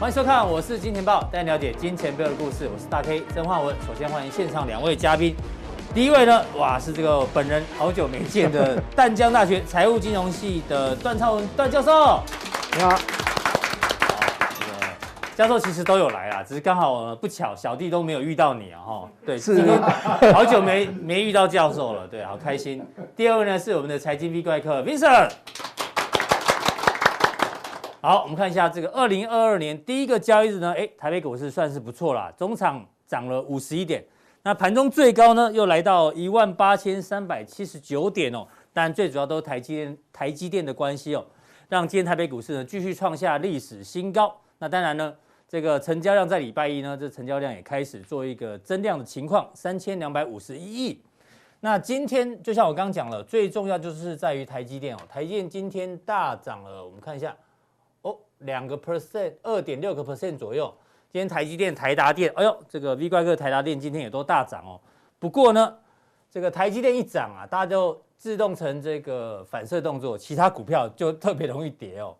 [0.00, 2.70] 欢迎收看，我是金钱豹，带您了解金钱背后的故事。
[2.72, 3.74] 我是大 K 曾焕文。
[3.84, 5.34] 首先欢迎现场两位嘉宾，
[5.92, 12.22] 第一位呢，哇，是这个本人好久没见的淡江大学财务金融系的段超文段教授。
[12.76, 12.96] 你好。
[15.34, 19.60] 教授其实都有来啊，只是刚好不巧，小弟都没有遇到你啊，哈，对，是
[20.32, 22.86] 好久没没遇到教授了，对，好开心。
[23.16, 25.30] 第二位呢是我们的财经 V 怪客 Vincent。
[28.00, 34.04] 好，我们看一下这个二零二二年第一个交易日呢，哎，台北股市算是不错啦，中场涨了五十一点，
[34.44, 41.26] 那盘中最高呢又来到一万八千三百七十九点哦，但最主要都是台积电台积电的关系哦，
[41.68, 44.34] 让今天台北股市呢继续创下历史新高。
[44.58, 45.14] 那当然呢。
[45.50, 51.02] 这个成交量在礼拜一呢，这成交量也开始做一个增量的情况，三千两百五十一亿。
[51.60, 57.34] 那今天就像我刚刚讲了，最重要就是在于台积电哦，台积电今天大涨了，我们看一下，
[58.40, 60.72] 两个 percent，二点六个 percent 左右。
[61.10, 64.78] 今天台积电、台达电，哎呦，这个 V 怪客台达电今天也都大涨哦。
[65.18, 65.74] 不过呢，
[66.30, 72.14] 这个台积电一涨啊，大家就自动成这个反射动作，其他股票就特别容易跌哦。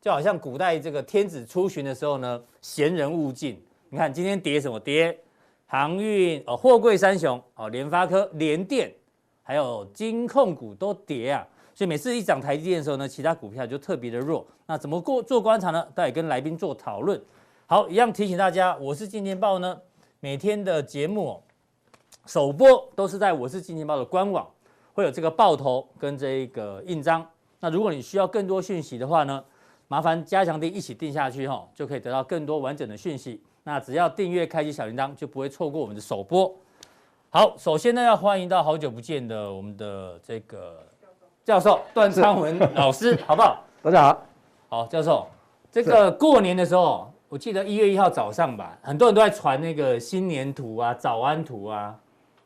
[0.00, 3.62] 就好像古代这个天子出巡的时候呢，闲人勿进。
[3.90, 4.80] 你看今天跌什么？
[4.80, 5.16] 跌
[5.66, 8.90] 航运哦，货柜三雄哦，联发科、联电，
[9.42, 11.46] 还有金控股都跌啊。
[11.74, 14.46] 所以每次一涨台积电的时候呢，其他股票就特别的弱。
[14.66, 15.86] 那怎么过做观察呢？
[15.94, 17.20] 待会跟来宾做讨论。
[17.66, 19.80] 好，一样提醒大家，我是金钱爆呢，
[20.20, 21.42] 每天的节目，
[22.26, 24.46] 首播都是在我是金钱爆的官网，
[24.92, 27.26] 会有这个报头跟这个印章。
[27.60, 29.42] 那如果你需要更多讯息的话呢，
[29.88, 33.42] 麻烦加强錠一起订下去哈，就可以得到更多完整的讯息。
[33.64, 36.54] 那只要订阅、开启小铃铛，就不会错过我们的首播。
[37.30, 40.86] 好，首先呢，要欢迎到好久不见的我们的这个
[41.44, 43.64] 教授段昌文老师， 好不好？
[43.82, 44.22] 大家好。
[44.68, 45.26] 好，教授，
[45.72, 51.92] 这个过年的时候，我记得一月一号早上吧，很多人都在传那个新年图啊、早安图啊，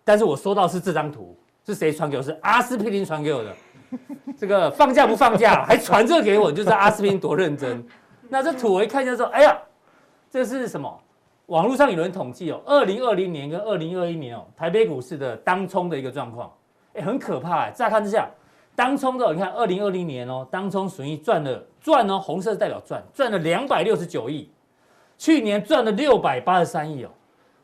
[0.03, 1.37] 但是我收到是这张图，
[1.67, 2.23] 是谁传给我？
[2.23, 3.55] 是阿司匹林传给我的。
[4.39, 7.87] 这个放假不放假，还传这给我，就知道阿司匹林多认真。
[8.31, 9.59] 那这图我一看就说，哎呀，
[10.31, 10.91] 这是什么？
[11.47, 16.51] 网络上有人统计哦，二零二零年跟二零二一年哦，台北股市的当冲的一个状况，
[16.95, 17.71] 哎，很可怕哎。
[17.71, 18.27] 乍看之下，
[18.77, 24.49] 当冲的，你看二零二零年哦，当冲损益赚了赚哦，红色代表赚，赚了两百六十九亿，
[25.19, 27.11] 去年赚了六百八十三亿哦，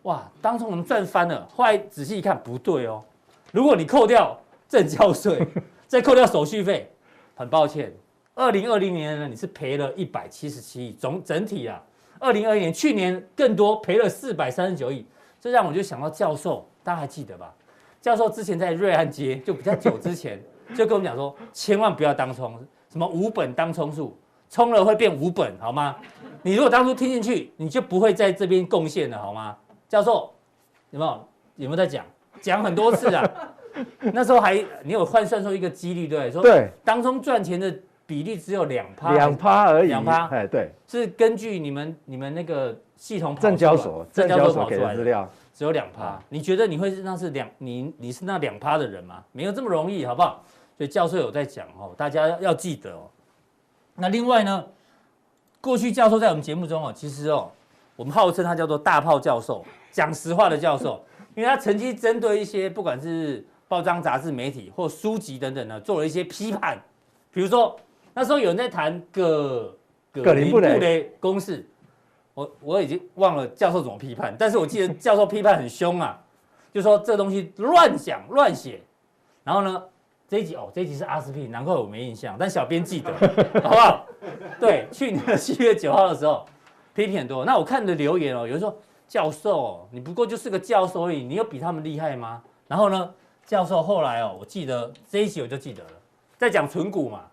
[0.02, 1.46] 哇，当冲能赚翻了。
[1.54, 3.04] 后来仔细一看，不对哦，
[3.52, 4.36] 如果你扣掉
[4.68, 5.46] 证交税。
[5.92, 6.90] 再扣掉手续费，
[7.34, 7.92] 很抱歉，
[8.34, 11.78] 二零二零年呢，你是赔了一百七十七亿，总整体啊，
[12.18, 15.04] 二零二一年去年更多赔了四百三十九亿，
[15.38, 17.54] 这让我就想到教授，大家还记得吧？
[18.00, 20.42] 教授之前在瑞安街就比较久之前
[20.74, 22.58] 就跟我们讲说，千万不要当冲，
[22.90, 24.16] 什么无本当冲术，
[24.50, 25.96] 冲了会变无本，好吗？
[26.42, 29.56] 你如果当初听进去，你就不会在这边贡献了，好吗？
[29.88, 30.32] 教授
[30.90, 32.04] 有没有有没有在讲？
[32.40, 33.28] 讲很多次啊。
[34.12, 37.74] 那时候还你有换算出一个几率对，说对，当中赚钱的
[38.04, 46.20] 比例只有两趴，两趴而已，两趴，哎对，是根据你们你们那个系统证交所证交所给的资料，只有两趴。
[46.28, 49.24] 你觉得你会是那是两你你是那两趴的人吗？
[49.32, 50.44] 没有这么容易，好不好？
[50.82, 53.08] 所以教授有在讲哦，大家要记得哦。
[53.94, 54.66] 那另外呢，
[55.60, 57.48] 过去教授在我们节目中哦，其实哦，
[57.94, 61.00] 我们号称他叫做大炮教授，讲实话的教授，
[61.36, 66.82] 因为他曾经针对一些不管是报章、杂志、媒体或书籍等等呢，做了一些批判。
[67.30, 67.78] 比如说，
[68.12, 69.72] 那时候有人在谈葛
[70.10, 71.64] 葛林布雷公式，
[72.34, 76.20] 我我已经忘了教授怎么批判，但是我记得教授批判很凶啊，
[76.74, 78.82] 就说这东西乱讲乱写。
[79.44, 79.82] 然后呢，
[80.32, 83.12] 这一集哦，这一集是阿司匹林，难怪我没印象，但小编记得，
[83.62, 84.06] 好不好？
[84.58, 86.46] 对，去年的七月九号的时候，
[86.94, 87.44] 批评很多。
[87.44, 88.74] 那我看的留言哦，有人说
[89.06, 92.42] 教授，你不过就是个教授而已，你有比他们厉害吗？
[92.66, 93.12] 然后呢？
[93.44, 95.90] 教授后来哦，我记得这一集我就记得了，
[96.38, 97.24] 在讲存股嘛，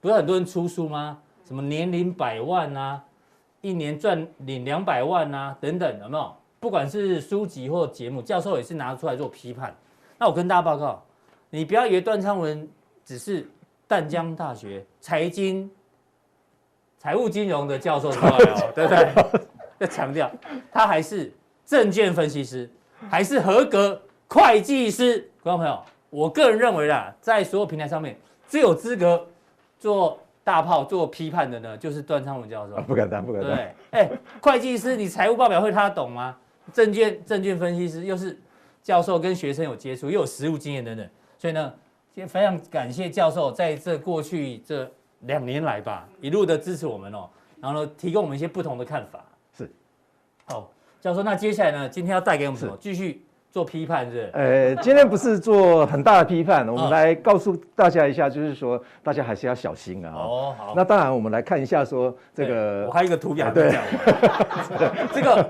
[0.00, 1.18] 不是很多人出书吗？
[1.44, 3.02] 什么年龄百万啊，
[3.62, 6.32] 一年赚领两百万啊，等等，有没有？
[6.60, 9.74] 不管是书籍或节目，教授也是拿出来做批判。
[10.18, 11.02] 那我跟大家报告，
[11.54, 12.68] 你不要以为段昌文
[13.04, 13.48] 只是
[13.86, 15.70] 淡江大学财经、
[16.98, 19.46] 财务金融的教授出来哦，对不对？
[19.78, 20.28] 要强调，
[20.72, 21.32] 他还是
[21.64, 22.68] 证券分析师，
[23.08, 25.30] 还是合格会计师。
[25.44, 25.80] 观众朋友，
[26.10, 28.18] 我个人认为啦，在所有平台上面
[28.48, 29.24] 最有资格
[29.78, 32.74] 做大炮、做批判的呢，就是段昌文教授。
[32.82, 33.54] 不敢当，不敢当。
[33.54, 34.10] 对，哎，
[34.40, 36.36] 会计师，你财务报表会他懂吗？
[36.72, 38.36] 证券证券分析师又是
[38.82, 41.08] 教授，跟学生有接触，又有实务经验等等，
[41.44, 41.70] 所以呢，
[42.14, 47.28] 今天非常感谢教授在这过去这两年来吧，一路的支持我们哦。
[47.60, 49.22] 然后呢，提供我们一些不同的看法。
[49.54, 49.70] 是，
[50.46, 50.70] 好，
[51.02, 52.74] 教授，那接下来呢，今天要带给我们什么？
[52.80, 53.20] 继续。
[53.52, 60.12] 做批判是，呃，今天不是做很大的批判，我们来告诉大家一下，就是说大家还是要小心啊。
[60.12, 60.72] 哦，好。
[60.74, 63.70] 那当然，我们来看一下说这个，我还有一个图表对。
[65.12, 65.48] 这个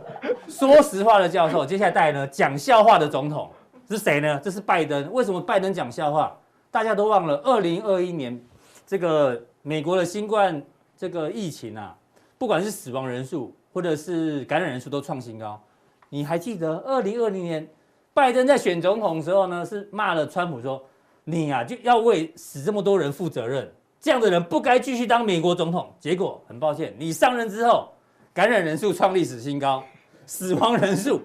[0.49, 3.49] 说实话的教授，接下来带来呢讲笑话的总统
[3.89, 4.41] 是谁呢？
[4.43, 5.13] 这是拜登。
[5.13, 6.37] 为什么拜登讲笑话？
[6.71, 8.41] 大家都忘了，二零二一年
[8.87, 10.63] 这个美国的新冠
[10.97, 11.97] 这个疫情啊，
[12.39, 15.61] 不管是死亡人数或者是感染人数都创新高。
[16.09, 17.69] 你还记得二零二零年？
[18.13, 20.81] 拜登在选总统的时候呢，是骂了川普说
[21.25, 23.69] ：“你呀、啊、就要为死这么多人负责任，
[24.01, 27.93] 这样的人不该继续当美国总统。”结果很抱歉，你上任之后，
[28.33, 29.83] 感染人数创历史新高，
[30.27, 31.21] 死亡人数，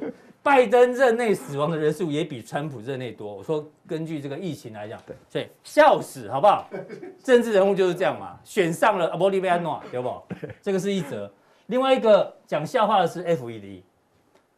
[0.50, 3.36] 拜登任内死亡的人数也比川普任内多。
[3.36, 6.68] 我说根据这个疫情来讲，对，所以笑死好不好？
[7.24, 10.12] 政治人物就是这样嘛，选上了阿波利维安诺，有不？
[10.60, 11.31] 这个是一则。
[11.68, 13.84] 另外一个讲笑话的是 FED，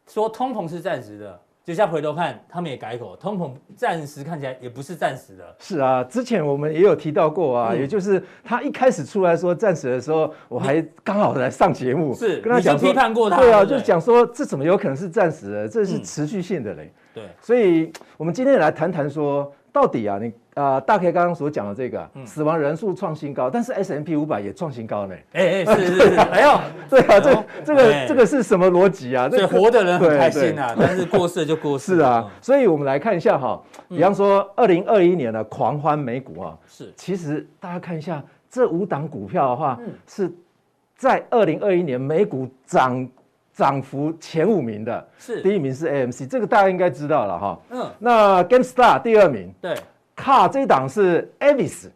[0.08, 1.38] 说通膨是暂时的。
[1.64, 5.56] 就像回头看，他们也改口，通膨暂时看起来也不是暂时的。
[5.60, 16.92] 是啊，之前我们也有提到过啊，嗯、也就是他一开始出来说暂时的时候，我还刚好来上节目，是跟他讲批判过他，对啊，就讲说这怎么有可能是暂时的，这是持续性的嘞。
[17.14, 20.32] 对，所以我们今天来谈谈说，到底啊，你。
[20.54, 25.14] 大 K 刚刚所讲的这个、嗯、死亡人数创新高，但是 S M P 五百也创新高呢。
[25.32, 26.60] 哎哎，是是是， 哎呦，
[26.90, 29.30] 对啊，这这个这个是什么逻辑啊？
[29.30, 31.96] 所以活的人很开心啊，但是过世就过世。
[31.96, 40.30] 是啊，所以我们来看一下哈，比方说二零二一年的狂欢美股啊，是，其实大家看一下这五档股票的话，是
[40.96, 43.08] 在二零二一年美股涨
[43.54, 45.40] 涨幅前五名的，是。
[45.42, 47.60] 第一名是 AMC，这个大家应该知道了哈。
[47.70, 49.74] 嗯，那 GameStar 第二名，对。
[50.14, 51.88] 卡这一档是 Avis，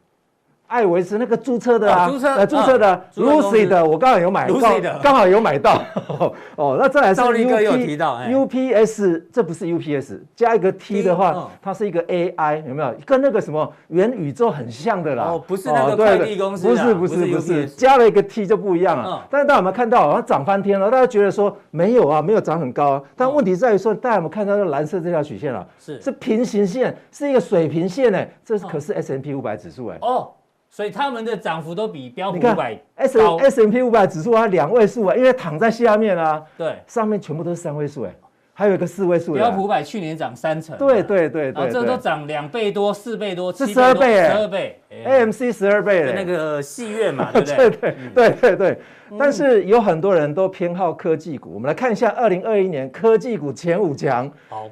[0.66, 5.80] 艾维斯那个注册的啊，注册的 Lucid 的，我刚好有买到，刚好有买到。
[6.56, 12.94] 哦，那再来是 UPS，这不是 UPS，加一个 T 的话，它是一个 AI，有没有？
[13.04, 15.24] 跟那个什么元宇宙很像的啦。
[15.24, 19.24] 哦，不是那个快递公司，不是不是不是，加了一个 T 就不一样了。
[19.30, 20.90] 但是大家有没有看到，它涨翻天了？
[20.90, 23.02] 大家觉得说没有啊，没有涨很高。
[23.14, 25.64] 但问题在于说，大家有没有看到那蓝色这条曲线啊？
[25.78, 29.98] 是是平行线，是一个水平线诶，这可是 S&P 五百指数诶。
[30.00, 30.28] 哦。
[30.76, 38.14] 所以他们的涨幅都比标普五百 S S&P 五百指数它两位数啊，因为躺在下面啊，对，上面全部都是三位数哎，
[38.52, 39.32] 还有一个四位数。
[39.32, 47.56] 标普五百去年涨三成，对对对对，这都涨两倍多、四倍多、是十二倍哎，十二倍，AMC 十二倍那个戏院嘛， 对不对？
[47.56, 48.78] 对对对对对。
[49.18, 54.30] 但是有很多人都偏好科技股，我们来看一下二零二一年科技股前五强。
[54.50, 54.68] 好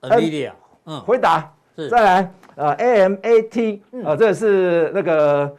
[0.00, 0.52] ，NVIDIA，
[0.86, 1.90] 嗯，回答是。
[1.90, 2.30] 再来。
[2.56, 5.56] 呃，A M A T，啊，这个是那个，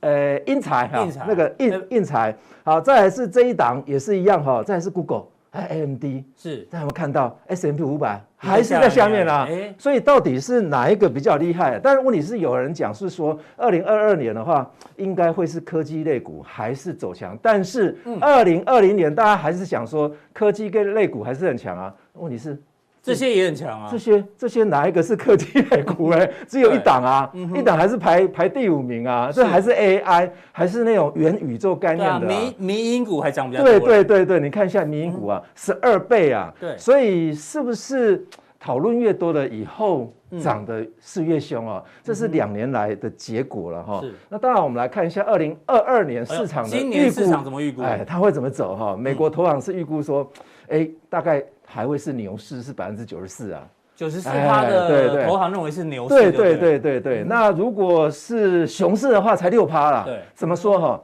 [0.00, 9.48] 呃，英才哈，那个英英才，好，再来是这一档也是一样哈，再来是 Google，还有 A M D，是，大家有没有看到 S M P 五百还是在下面啊？
[9.78, 11.80] 所以到底是哪一个比较厉害？
[11.82, 21.94] 但是问题是有人讲是说，二零二二年的话，应该会是科技类股还是走强，但是二零二零年大家还是想说科技跟类股还是很强啊？
[22.12, 22.60] 问题是。
[23.06, 23.88] 这些也很强啊！
[23.88, 26.28] 这些这些哪一个是科技类股哎？
[26.48, 29.30] 只有一档啊，嗯、一档还是排排第五名啊？
[29.32, 32.28] 这还是 AI，还是那种元宇宙概念的、啊？
[32.28, 33.70] 民民营股还涨比较多。
[33.70, 36.52] 对对对对，你看一下民营股啊，十二、嗯、倍啊！
[36.58, 38.26] 对，所以是不是
[38.58, 41.80] 讨论越多了以后涨的是越凶啊？
[41.86, 44.00] 嗯、这是两年来的结果了哈。
[44.00, 44.12] 是。
[44.28, 47.82] 那当然，我们来看一下二零二二年市场的预估，今年市场怎么预估？
[47.82, 48.96] 哎，它会怎么走哈？
[48.96, 50.28] 美国投行是预估说，
[50.66, 51.40] 哎，大概。
[51.66, 57.24] 还会是牛市，是百分之九十四啊，九十四趴的投行认为是牛市，对对对对对。
[57.24, 60.04] 那如果是熊市的话，才六趴啦。
[60.06, 61.02] 对，怎么说哈？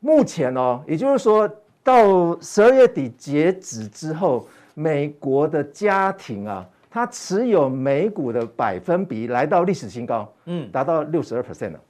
[0.00, 1.48] 目前哦，也就是说
[1.84, 11.80] 到十二月底截止之后，美国的家庭啊，它持有美股的百分比来到历史新高，嗯，达到六十二 percent 了。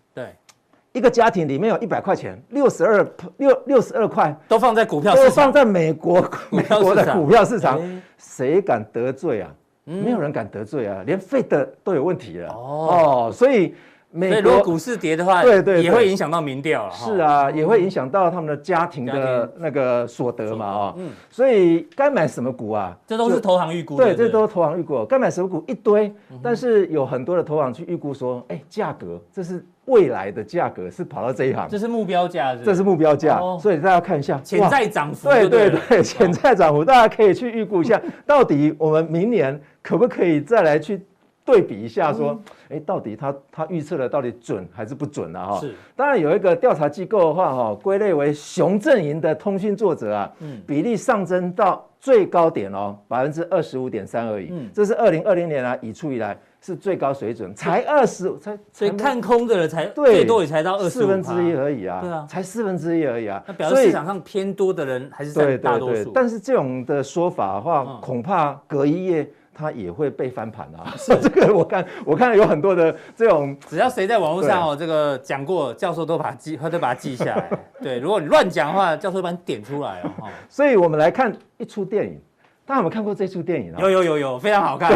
[0.93, 0.99] 对。
[0.99, 3.07] 一个家庭里面有一百块钱，六十二
[3.37, 6.21] 六六十二块都放在股票市场，都放在美国
[6.51, 7.81] 美国的股票市场，
[8.19, 9.51] 谁敢得罪啊？
[9.85, 12.49] 没有人敢得罪啊，连费德都有问题了。
[12.53, 13.75] 哦，所以
[14.11, 16.90] 美国股市跌的话，对对，也会影响到民调。
[16.90, 22.97] 是啊，也会影响到他们的家庭的那个所得嘛啊，嗯，所以该买什么股啊？
[23.07, 26.12] 这都是投行预估，对，这都是投行预估，该买什么股一堆，
[26.43, 29.64] 但是有很多的投行去预估说，哎，价格这是。
[29.87, 35.29] 未来的价格是跑到这一行，这是目标价，这是目标价，所以大家看一下潜在涨幅。
[35.29, 41.05] 对对对，潜在涨幅，大家可以去预估一下，到底我们明年可不可以再来去
[41.50, 42.38] 对比一下，说，
[42.69, 45.47] 哎、嗯，到底他他预测的到底准还是不准啊？
[45.49, 45.75] 哈，是。
[45.97, 54.49] 当然有一个调查机构的话，哈，归类为熊阵营的通讯作者啊，嗯，比例上升到最高点哦，百分之二十五点三而已。
[54.52, 56.38] 嗯，这是二零二零年啊以出以来。
[56.62, 63.42] 是最高水准，才二十，才所以看空的人才最多也才到二十四分之一而已啊，对啊，才四分之一而已啊。
[63.47, 65.95] 那表示市场上偏多的人还是在大多数。
[65.95, 69.26] 对对对，但是这种的说法的话，嗯、恐怕隔一夜
[69.61, 70.95] 它也会被翻盘啊。
[70.97, 77.50] 是 这个我看，我看有很多的这种，只要谁在网络上哦，这个讲过，教授都把它记，他都把它记下来。
[77.83, 80.29] 对，如果你乱讲的话，教授把你点出来哦。
[80.49, 82.19] 所以我们来看一出电影。
[82.67, 83.81] 大家有没有看过这出电影啊？
[83.81, 84.93] 有有有有，非常好看，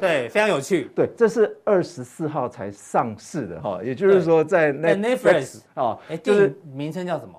[0.00, 0.90] 对，非常有趣。
[0.94, 7.34] 对，这是二十四号才上市的哈，也就是说在 Netflix 哦，哎，就是名称叫什么？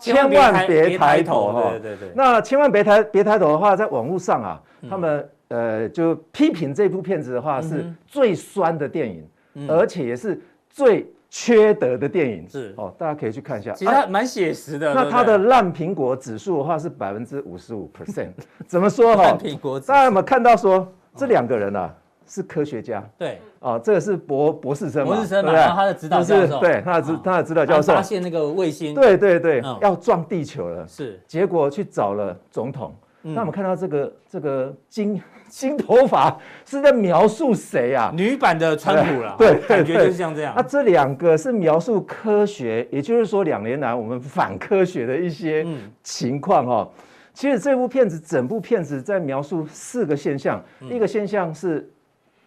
[0.00, 1.70] 千万别抬头哈。
[1.72, 2.12] 对对对。
[2.14, 11.06] 那千万别抬别抬头的话，在网络上啊，他们呃就批评这部片子的话是最酸的电影，而且也是最。
[11.32, 13.72] 缺德的电影是哦，大家可以去看一下。
[13.72, 14.92] 其实它蛮写实的。
[14.92, 18.30] 那它的烂苹果指数的话是百分之五十五 percent，
[18.66, 19.22] 怎么说哈？
[19.22, 19.78] 烂苹果。
[19.78, 21.94] 大家有没有看到说这两个人啊
[22.26, 23.08] 是科学家？
[23.16, 23.38] 对。
[23.60, 26.58] 哦，这个是博博士生博士生嘛，然后他的指导教授。
[26.58, 27.94] 对，他的指他的指导教授。
[27.94, 28.92] 发现那个卫星。
[28.92, 30.84] 对对对，要撞地球了。
[30.88, 31.20] 是。
[31.28, 32.92] 结果去找了总统。
[33.22, 38.12] 那我们看到这个这个金金头发是在描述谁啊？
[38.14, 40.54] 女版的川普了， 对，感觉就是像这样。
[40.56, 45.66] 那这两个是描述科学，也就是说两年来我们反科学的一些
[46.04, 46.88] 情况哈。
[47.34, 51.90] 其实这部片子整部片子在描述四个现象，一个现象是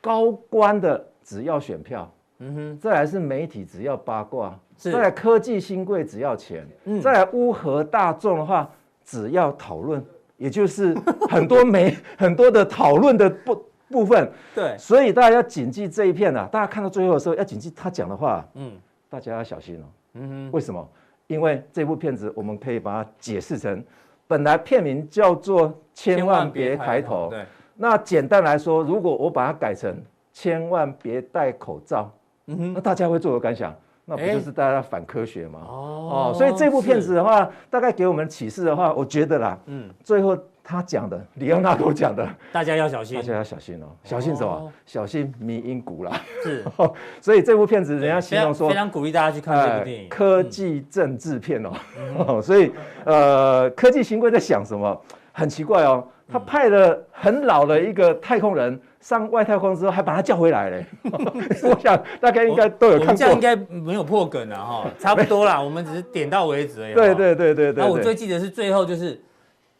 [0.01, 6.65] 高官的只要选票，嗯哼，再来是媒体只要八卦，再来科技新贵只要钱，
[7.01, 8.69] 再来乌合大众的话
[9.03, 10.03] 只要讨论。
[10.38, 10.96] 也就是
[11.30, 18.72] 很多媒 很多的讨论的部部分，对，所以大家要谨记这一片啊，大家看到最后的时候要谨记他讲的话，嗯，
[19.10, 19.86] 大家要小心哦，
[20.16, 20.90] 嗯哼，为什么？
[21.28, 23.84] 因为这部片子我们可以把它解释成，
[24.28, 29.96] 本来片名叫做《千万别抬头》，对，那简单来说，如果我把它改成
[30.34, 32.12] “千万别戴口罩”，
[32.48, 33.74] 嗯哼，那大家会作何感想？
[34.05, 35.60] 那不就是大家反科学吗？
[35.65, 44.72] 哦，所以这部片子的话，大概给我们启示的话，我觉得啦，嗯，最后他讲的，李奥纳多讲的，大家要小心，大家要小心哦，小心什么？
[44.86, 46.19] 小心迷因股啦。
[46.43, 46.65] 是，
[47.22, 51.63] 所以这部片子人家形容说，非常鼓励大家去看这部电影，科技政治片
[52.27, 52.41] 哦。
[52.41, 52.72] 所以，
[53.05, 55.01] 呃，科技新贵在想什么？
[55.31, 58.79] 很奇怪哦，他派了很老的一个太空人。
[59.03, 63.15] 上外太空之后还把他叫回来嘞， 我想大概应该都有看过。
[63.15, 66.93] 这样应该没有破梗了哈， 差不多啦，我们只是点到为止而已。
[66.93, 67.83] 对对对对对。
[67.83, 69.22] 那我最记得是最后就是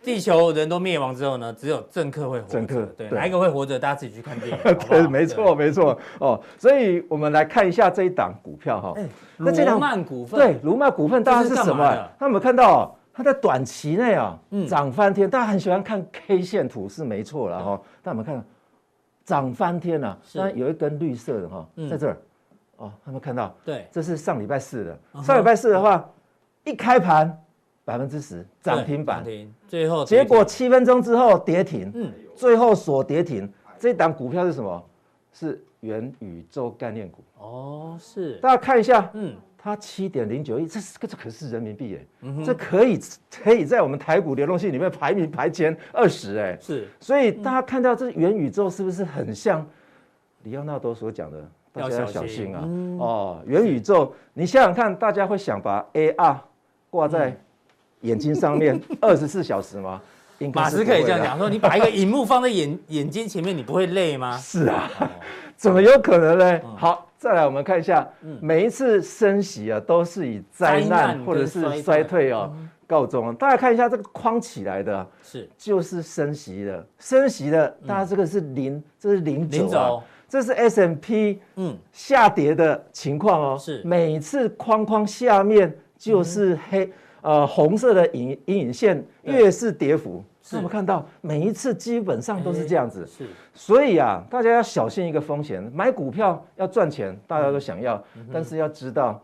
[0.04, 2.52] 地球人都灭亡之后呢，只有政客会活着。
[2.52, 3.80] 政客对，哪一个会活着？
[3.80, 4.58] 大家自己去看电影。
[4.90, 6.38] 对，没错没错哦。
[6.58, 8.94] 所以我们来看一下这一档股票哈。
[9.38, 10.38] 那这档卢曼股份。
[10.38, 11.90] 对，卢曼股份大家是什么？
[12.20, 12.94] 他有没有看到？
[13.16, 14.36] 它在短期内啊，
[14.68, 15.30] 涨翻天。
[15.30, 17.80] 大家很喜欢看 K 线图是没错了哈。
[18.02, 18.44] 大家有没有看到？
[19.26, 22.18] 涨翻天了，那有一根绿色的哈，在这儿，
[22.78, 23.56] 哦，有没有看到？
[23.64, 25.24] 对，这是上礼拜四的。
[25.24, 26.10] 上礼拜四的话，
[26.66, 27.42] 一开盘
[27.86, 29.24] 百分之十涨停板，
[29.68, 33.52] 最后结果七分钟之后跌停，嗯，最后锁跌停。
[33.80, 34.84] 这档股票是什么？
[35.34, 37.24] 是元宇宙概念股。
[37.38, 38.36] 哦，是。
[38.36, 39.36] 大家看一下，嗯。
[39.64, 43.00] 它七点零九亿，这是这可是人民币耶，嗯、这可以
[43.42, 49.66] 可以在我们台股流动性里面排名排前二十哎，是，所以大家看到这元宇宙是不是很像
[50.44, 51.50] 李奥纳多所讲的？
[51.72, 52.62] 大家要小心啊！
[52.66, 56.36] 嗯、哦，元宇宙，你想想看，大家会想把 AR
[56.90, 57.36] 挂在
[58.02, 60.02] 眼睛上面 二十四小时吗？
[60.54, 64.36] 马斯克也这样讲，说你把一个荧幕放在眼眼睛前面，你不会累吗？
[64.44, 65.08] 是啊，哦、
[65.64, 66.60] 怎么有可能呢？
[66.66, 67.10] 嗯、好。
[67.18, 68.06] 再来，我们看一下，
[68.42, 72.30] 每一次升息啊，都是以灾难或者是衰退。
[72.34, 72.54] 哦
[72.86, 73.34] 告终。
[73.36, 75.50] 大家看一下这个框起来的，是。
[75.58, 81.78] 就是升息的，升息的，大家这个是零，这是零轴啊，这是 S M P 嗯。
[81.94, 83.58] 下跌的情况哦。
[83.58, 83.82] 是。
[83.86, 86.92] 每次框框下面就是黑
[87.22, 90.22] 呃红色的阴阴影线，越是跌幅。
[90.46, 95.64] 是我们看到每一次基本上都是这样子，是，所以啊，大家要小心一个风险。
[95.74, 99.24] 买股票要赚钱，大家都想要，但是要知道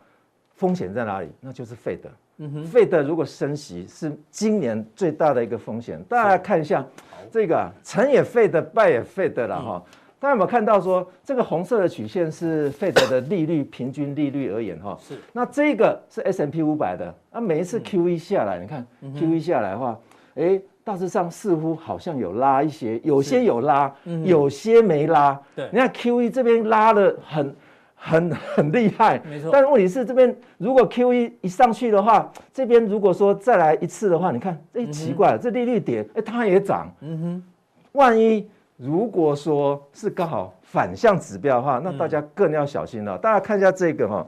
[0.55, 2.09] 风险在哪里，那就是费德。
[2.37, 6.01] 嗯哼，费德如果升息是今年最大的一个风险。
[6.07, 6.85] 大家看一下
[7.29, 9.83] 这个啊，成也费德，败也费德了哈。
[10.21, 14.97] 大家有没有看到说这个红色的曲线是费德的利率平均利率而言哈？
[15.01, 15.19] 是。
[15.33, 19.99] 那这个是 S M P 五百的，那每一次 QE 下来，你看 QE 下来的话，
[20.35, 20.61] 哎。
[20.89, 25.39] 大致上似乎好像有拉一些，有些有拉，嗯、有些没拉。
[25.55, 27.55] 对，你看 QE 这边拉的很
[27.93, 29.51] 很很厉害，没错。
[29.53, 36.91] 但是问题是这边如果 QE 一上去的话，这边如果说再来一次的话，你看，哎，奇怪了，嗯、这利率点，哎，它也涨。
[37.01, 37.43] 嗯哼，
[37.91, 43.15] 万一如果说是刚好反向指标的话，那大家更要小心了。
[43.15, 44.25] 嗯、大家看一下这个哈，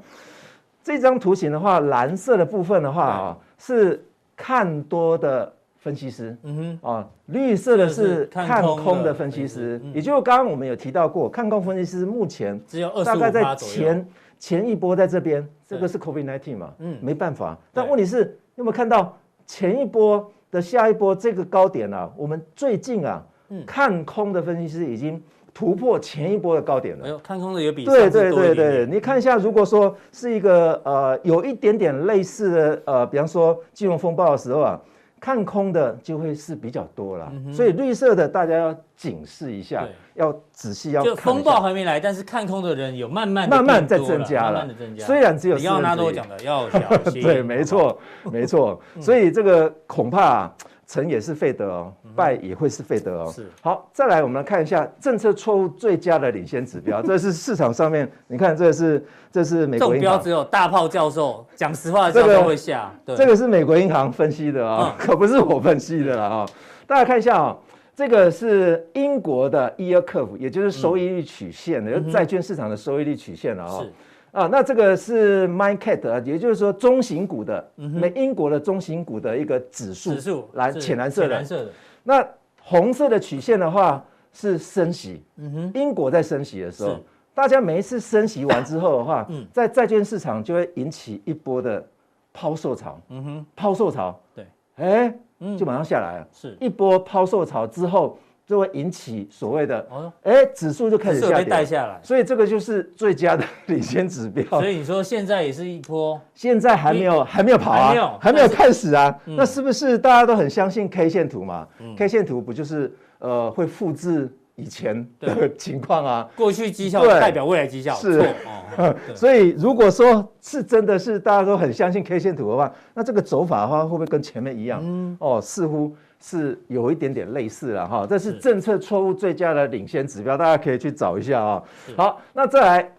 [0.84, 5.52] 这张图形的话，蓝色的部分的话啊，是看多的。
[5.82, 14.08] 分析师，嗯哼，啊，绿色的是看空的分析师，也就是刚刚我们有提到过，看空分析师目前只有二大概在前
[14.38, 22.08] 前一波在这边，这个是 COVID-19 嘛，嗯，没办法，但问题是有没有看到前一波的下一波这个高点啊？
[22.16, 23.26] 我们最近啊，
[23.66, 25.20] 看空的分析师已经
[25.52, 27.06] 突破前一波的高点了。
[27.08, 34.80] 哎呦，看空的也比对对对对，你看一下，如果说是一个呃有一点点类似的呃，比方说金融风暴的时候啊。
[35.22, 41.10] 看空的就会是比较多了，嗯、所以绿色的大家要警示一下，要仔细要看。
[41.12, 45.06] 就风暴还没来，但是看空的人有慢慢慢慢在增加了，慢慢的增加。
[45.06, 46.80] 虽然只有你要拿多讲的要小
[47.12, 47.98] 心， 对，没错，
[48.32, 48.82] 没错。
[49.00, 50.56] 所以这个恐怕、啊。
[50.88, 53.32] 成也是费德哦，败也会是费德哦。
[53.34, 62.92] 是好，再来我们来看一下政策错误最佳的领先指标， 这是市场上面，你看这是这是美国银行，标只有大炮教授讲实话的时候会下。
[63.06, 66.46] 对这个是美国银行分析的啊，可不是我分析的了啊。
[66.86, 67.58] 大家看一下啊，
[67.96, 73.86] 这个是英国的 yield curve，也就是收益率曲线的，债券市场的收益率曲线了啊。
[74.32, 81.72] 啊，那这个是 MindCap，也就是说中型股的，美英国的中型股的一个指数，指数蓝浅蓝色的，蓝色的。
[82.04, 82.28] 那
[82.62, 86.98] 红色的曲线的话是升息，嗯哼，英国在升息的时候，
[87.34, 91.86] 大家每一次升息完之后的话，在债券市场就会引起一波的
[92.34, 95.14] 抛售潮，嗯哼，抛售潮，对，哎，
[95.58, 96.58] 就马上下来了，是。
[96.60, 98.18] 一波抛售潮之后。
[98.46, 99.88] 就会引起所谓的，
[100.24, 104.44] 哎，指数就开始下跌，带下来，所以这个就是最佳的 领先指标。
[104.60, 111.66] 所以你说现在也是一波，现在还没有还没有跑啊，还没有还没有开始啊，那是不是大家都很相信 K 线图嘛
[111.98, 116.30] ？K 线图不就是呃会复制以前的情况啊？
[116.36, 118.96] 过去绩效代表未来绩效，是哦。
[119.16, 124.82] 所以如果说是真的是大家都很相信 K 线图的话，那这个走法的话会不会跟前面一样？
[124.84, 125.96] 嗯，哦，似乎。
[126.22, 131.64] 是有一点点类似了哈，这是政策错误最佳的领先指标，大家可以去找一下啊。
[131.98, 132.92] 好，那再来，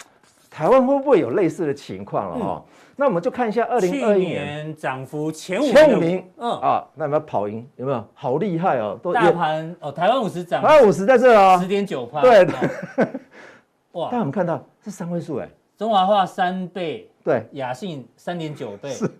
[0.50, 2.64] 台湾会不会有类似的情况了哈？
[2.94, 7.66] 那我们就看一下二零二一年涨幅前五前五名，嗯啊，那有没有跑赢？
[7.76, 8.04] 有没有？
[8.12, 8.98] 好厉害哦！
[9.02, 12.20] 都大盘哦，台湾五十涨，台湾五十在这啊，十点九趴。
[12.20, 12.46] 对，
[13.92, 14.08] 哇！
[14.10, 19.10] 但我们看到是三位数哎，中华化三倍，对，雅信三点九倍，是，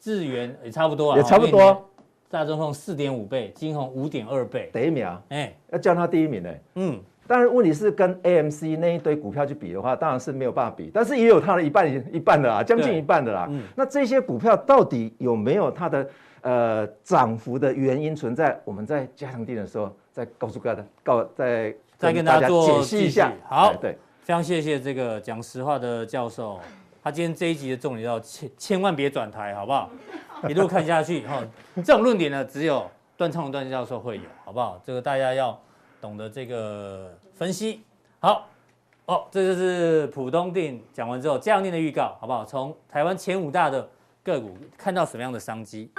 [0.00, 1.88] 智源也差不多啊，也差不多。
[2.30, 6.50] 大中控四点五倍，金鸿五点二倍，第一名，哎，要叫他第一名呢。
[6.76, 13.48] 嗯，但是问题是跟 AMC 那一堆股票去比的话，当然是没有办法比，但是也有它的一半一半的啦，将近一半的啦。
[13.50, 16.08] 嗯，那这些股票到底有没有它的
[16.42, 18.56] 呃涨幅的原因存在？
[18.64, 23.32] 我们在加强錠的时候再告诉大家，告再再跟大家解析一下。
[23.48, 26.60] 好，对，非常谢谢这个讲实话的教授。
[27.02, 29.90] 他今天这一集的重点要千千万别转台，好不好？
[30.48, 31.42] 一路看下去，哈，
[31.76, 34.80] 这种论点呢，只有段昌隆段教授会有，好不好？
[34.84, 35.58] 这个大家要
[36.00, 37.82] 懂得这个分析。
[38.20, 38.48] 好，
[39.04, 42.44] 哦，这就是普通錠讲完之后，加强錠的预告，好不好？
[42.44, 43.86] 从台湾前五大的
[44.22, 45.90] 个股看到什么样的商机？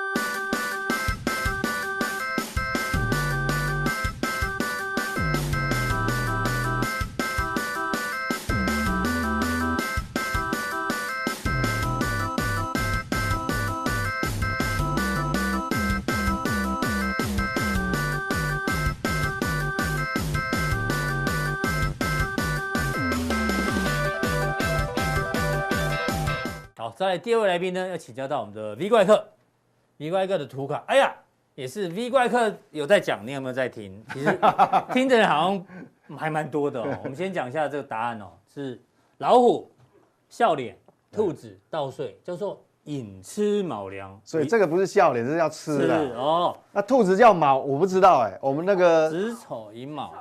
[27.12, 29.28] 在第二位来宾呢，要请教到我们的 V 怪客
[29.98, 31.14] ，V 怪客的图卡，哎呀，
[31.56, 34.02] 也是 V 怪客有在讲，你有没有在听？
[34.14, 34.40] 其实
[34.94, 36.88] 听的人好像还蛮多的哦。
[37.04, 38.82] 我们先讲一下这个答案哦，是
[39.18, 39.70] 老虎、
[40.30, 40.78] 笑脸、
[41.12, 44.18] 兔子、稻穗，叫做寅吃卯粮。
[44.24, 46.56] 所以这个不是笑脸，这是要吃的哦。
[46.72, 48.40] 那兔子叫卯，我不知道哎。
[48.42, 50.14] 我们那个子丑寅卯。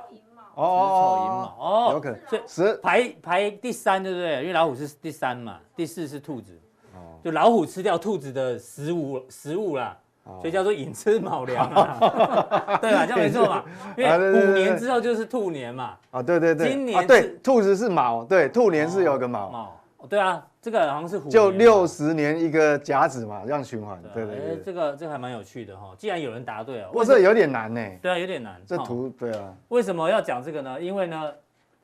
[0.55, 2.19] 哦，子丑寅卯哦，有可能。
[2.27, 4.41] 所以十排排第三，对不对？
[4.41, 6.59] 因为老虎是第三嘛，第四是兔子。
[7.23, 9.97] 就老虎吃掉兔子的食物食物啦，
[10.39, 11.69] 所以叫做寅吃卯粮，
[12.81, 13.05] 对吧？
[13.05, 13.63] 这样没错嘛。
[13.97, 15.97] 因为五年之后就是兔年嘛。
[16.11, 16.69] 啊，对对对。
[16.69, 19.49] 今年对，兔子是卯，对，兔年是有个卯。
[19.49, 19.77] 卯
[20.09, 24.01] 对啊，这个好像是虎就六十年一个甲子嘛，这样循环。
[24.13, 25.93] 对对对，这个这个还蛮有趣的哈。
[25.95, 27.81] 既然有人答对了，不过有点难呢。
[28.01, 28.59] 对啊，有点难。
[28.65, 29.53] 这图对啊。
[29.69, 30.81] 为什么要讲这个呢？
[30.81, 31.31] 因为呢，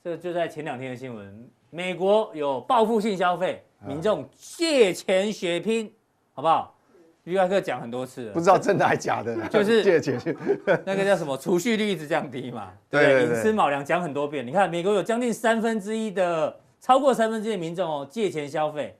[0.03, 5.91] 这个就在前两天的新闻，美国有报复性消费，民众借钱血拼，
[6.33, 6.75] 好不好
[7.23, 10.19] ？V 怪客讲很多次，不知道真的还假的，就是借钱
[10.85, 12.71] 那个叫什么储蓄率一直降低嘛。
[12.89, 13.35] 对对对。
[13.35, 16.59] 隐私卯粮讲很多遍，你看美国有将近三分之一的。
[16.79, 18.95] 超过三分之一的民众哦借钱消费，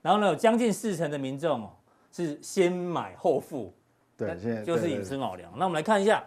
[0.00, 1.70] 然后呢有将近四成的民众哦
[2.10, 3.72] 是先买后付，
[4.16, 5.52] 对，现在就是隐私卯粮。
[5.54, 6.24] 那我们来看一下，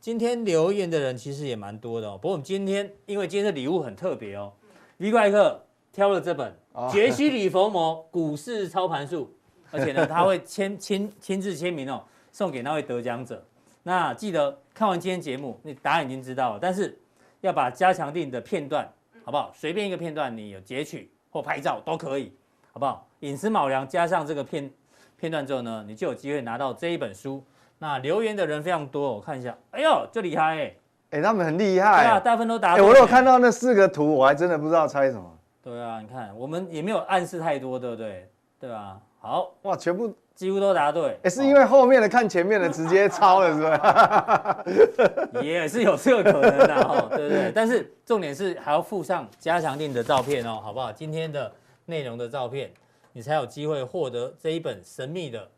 [0.00, 2.16] 今天留言的人其实也蛮多的哦。
[2.16, 4.52] 不过我们今天因为今天的礼物很特别哦
[4.98, 5.60] ，V 怪客
[5.92, 6.48] 挑了这本
[6.92, 9.32] 《杰西·里佛摩股市操盘术》，
[9.76, 13.44] 而且呢他会签亲亲自签名哦，送给那位得奖者。
[13.82, 16.98] 那记得看完今天节目，你答案已经知道了，但是
[17.40, 18.88] 要把加强定的片段。
[19.24, 19.50] 好不好？
[19.52, 22.32] 随便一个片段，你有截取或拍照都可以，
[22.72, 23.04] 好不好？
[23.18, 24.70] 隐私卯粮加上这个片
[25.18, 27.42] 片段之后呢，你就有机会拿到这一本书。
[27.80, 30.78] 那留言的人非常多，我看一下，哎呦，就厉害哎、欸，
[31.10, 32.88] 哎、欸，他们很厉害，对啊，大部分都答对、欸。
[32.88, 35.35] 我有看到那四个图，我还真的不知道猜什么。
[35.66, 38.30] 对啊，你看，我们也没有暗示太多，对不对？
[38.60, 40.14] 对啊，好，哇，全部。
[40.36, 44.64] 几乎都答对，哎、欸，是因为后面的看前面的直接抄了，是吧？
[45.42, 47.50] 也是有这个可能的哦，对不对？
[47.56, 50.92] 但是重点是还要附上加强令的照片哦，好不好？
[50.92, 51.50] 今天的
[51.86, 52.70] 内容的照片，
[53.14, 55.48] 你才有机会获得这一本神秘的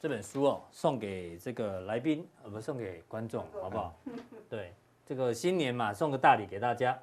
[0.00, 3.92] 这本书哦，送给这个来宾，呃，不送给观众，好不好？
[4.48, 4.72] 对，
[5.04, 6.96] 这个新年嘛，送个大礼给大家。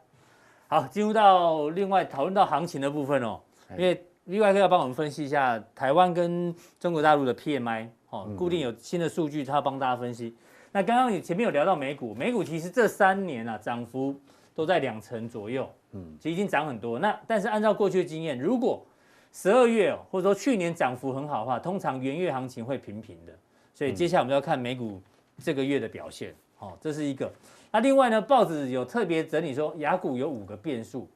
[0.71, 3.41] 好，进入到另外讨论到行情的部分哦，
[3.77, 4.01] 因为。
[4.25, 10.37] V 怪客要帮我们分析一下台湾跟中国大陆的 PMI，哦，固定有新的数据，他要帮大家分析。
[10.71, 14.15] 那刚刚你前面有聊到美股，美股其实这三年啊涨幅
[14.53, 16.99] 都在两成左右，嗯，其实已经涨很多。
[16.99, 18.85] 那但是按照过去的经验，如果
[19.33, 23.33] 十二月或者说去年涨幅很好的话，通常元月行情会平平的。
[23.73, 25.01] 所以接下来我们要看美股
[25.43, 27.29] 这个月的表现，哦，这是一个。
[27.71, 31.09] 那另外呢，报纸有特别整理说，雅股有五个变数，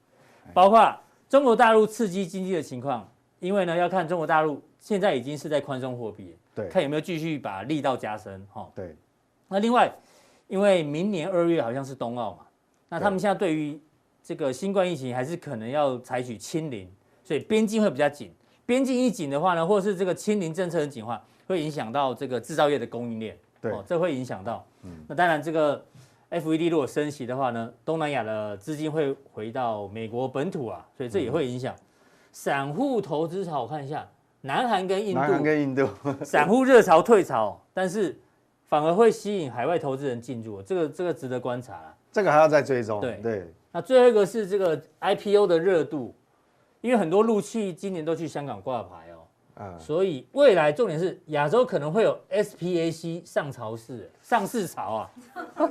[0.53, 0.95] 包括。
[1.27, 8.95] 中国大陆刺激经济的情况，因为呢要看中国大陆现在已经是在宽松货币，对，看有没有继续把力道加深，哈，对。
[9.47, 9.91] 那另外，
[10.47, 12.45] 因为明年二月好像是冬奥嘛，
[12.89, 13.77] 那他们现在对于
[14.23, 16.87] 这个新冠疫情还是可能要采取清零，
[17.23, 18.31] 所以边境会比较紧。
[18.63, 24.63] 边境一紧的话呢，或者是这个清零政策很紧的话，会影响到这个制造业的供应链，对，这会影响到。
[24.83, 25.83] 嗯，那当然这个。
[26.39, 31.73] FED 如果升息的话呢，东南亚的资金会回到美国本土啊，所以这也会影响
[32.31, 33.61] 散户投资潮。
[33.61, 34.05] 我看一下，
[34.41, 35.87] 南韩跟印度，南韩跟印度，
[36.25, 38.19] 散户热潮退潮，但是
[38.67, 41.95] 反而会吸引海外投资人进入，这个这个值得观察啊。
[42.11, 42.99] 这个还要再追踪。
[42.99, 43.53] 对对。
[43.71, 46.13] 那最后一个是这个 IPO 的热度，
[46.81, 49.04] 因为很多陆企今年都去香港挂牌
[49.55, 49.75] 哦。
[49.79, 55.11] 所以未来重点是亚洲可能会有 SPAC 上潮市上市潮啊，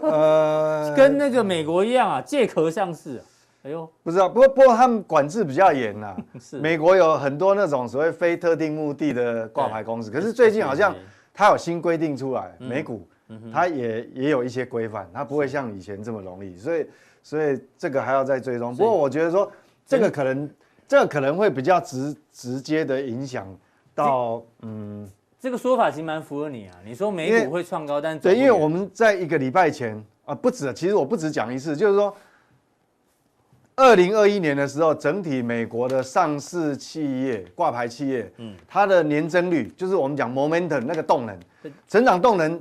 [0.03, 3.23] 呃， 跟那个美国一样啊，借壳上市。
[3.62, 6.14] 哎呦，不知道，不过不过他们管制比较严呐。
[6.38, 10.94] 是，美国有很多那种所谓非特定目的的挂牌公司，可是最近好像
[11.33, 13.09] 它有新规定出来，美股
[13.51, 16.87] 它也也有一些规范，它不会像以前这么容易，所以
[17.23, 18.77] 所以这个还要再追踪。
[18.77, 19.51] 不过我觉得说
[19.87, 20.51] 这个可能
[20.87, 23.47] 这个可能会比较直直接的影响。
[23.94, 26.74] 到嗯，这个说法其实蛮符合你啊。
[26.85, 32.14] 你说美股会创高，但对，因为我们在一个礼拜前啊，不止，其实我不止讲一次，就是说，
[33.76, 41.38] 二零二一年的时候，整体美国的上市企业挂牌企业，嗯，它的年增率就是我们讲 momentum 那个动能，
[41.87, 42.61] 成长动能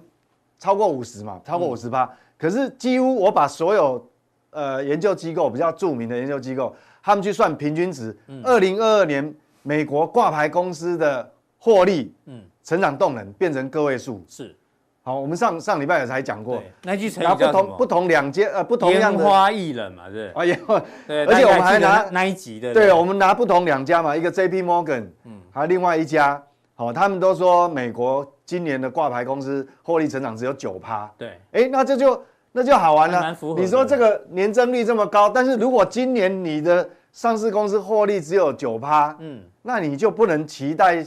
[0.59, 2.09] 超过五十嘛，超过五十八。
[2.37, 4.09] 可是几乎我把所有
[4.51, 9.33] 呃研究机构比较著名的研究机构，他们去算平均值，二零二二年。
[9.63, 14.55] 美国挂牌公司的获利，嗯，成长动能变成个位数，是，
[15.01, 17.23] 好，我们上上礼拜也才讲过，那句成？
[17.35, 24.61] 不同不同两间呃不同样的烟花易冷嘛，对，啊烟花，对， 而且我们还拿那一集的，对，我们拿不同两家嘛，一个 J.P.
[24.61, 26.41] Morgan，嗯，还有另外一家，
[26.75, 32.21] 好，他们都说美国今年的挂牌公司获利成长只有九趴，对，哎，那这就
[32.51, 39.41] 那就好玩了，你说这个年增率这么高，但是如果今年你的上市公司获利只有九趴，嗯。
[39.61, 41.05] 那你就不能期待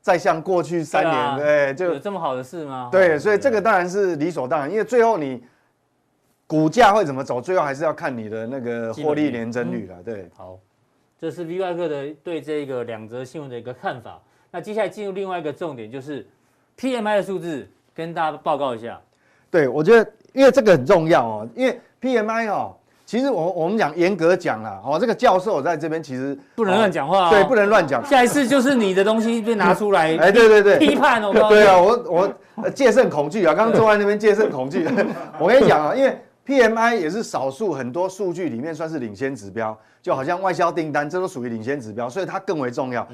[0.00, 2.88] 再像过去三年，对，就有这么好的事吗？
[2.90, 5.44] 对，所以这个当然是理所当然，因为最后你
[6.46, 9.96] 股价会怎么走，最后还是要看你的那个获利年增率了。
[10.02, 10.58] 对，好，
[11.18, 14.18] 这是 VY 客的对这个两则新闻的一个看法。
[14.50, 16.26] 那接下来进入另外一个重点，就是
[16.78, 19.00] PMI 的数字，跟大家报告一下。
[19.50, 22.76] 对，我觉得因为这个很重要哦，因为 PMI 哦。
[23.06, 28.04] 其实我我们讲严格讲啦，哦，这个教授在这边其实不能乱讲话，对，不能乱讲。
[28.06, 31.30] 下一次就是你的东西被拿出来，哎，对对对，批判哦。
[31.32, 34.88] 对啊，我我戒慎恐惧啊，刚刚坐在那边戒慎恐惧。
[35.38, 43.06] 我跟你讲啊，因为 PMI 也是少数很多数据里面算是领先指标，就好像外销订单，这都属于领先指标，所以它更为重要。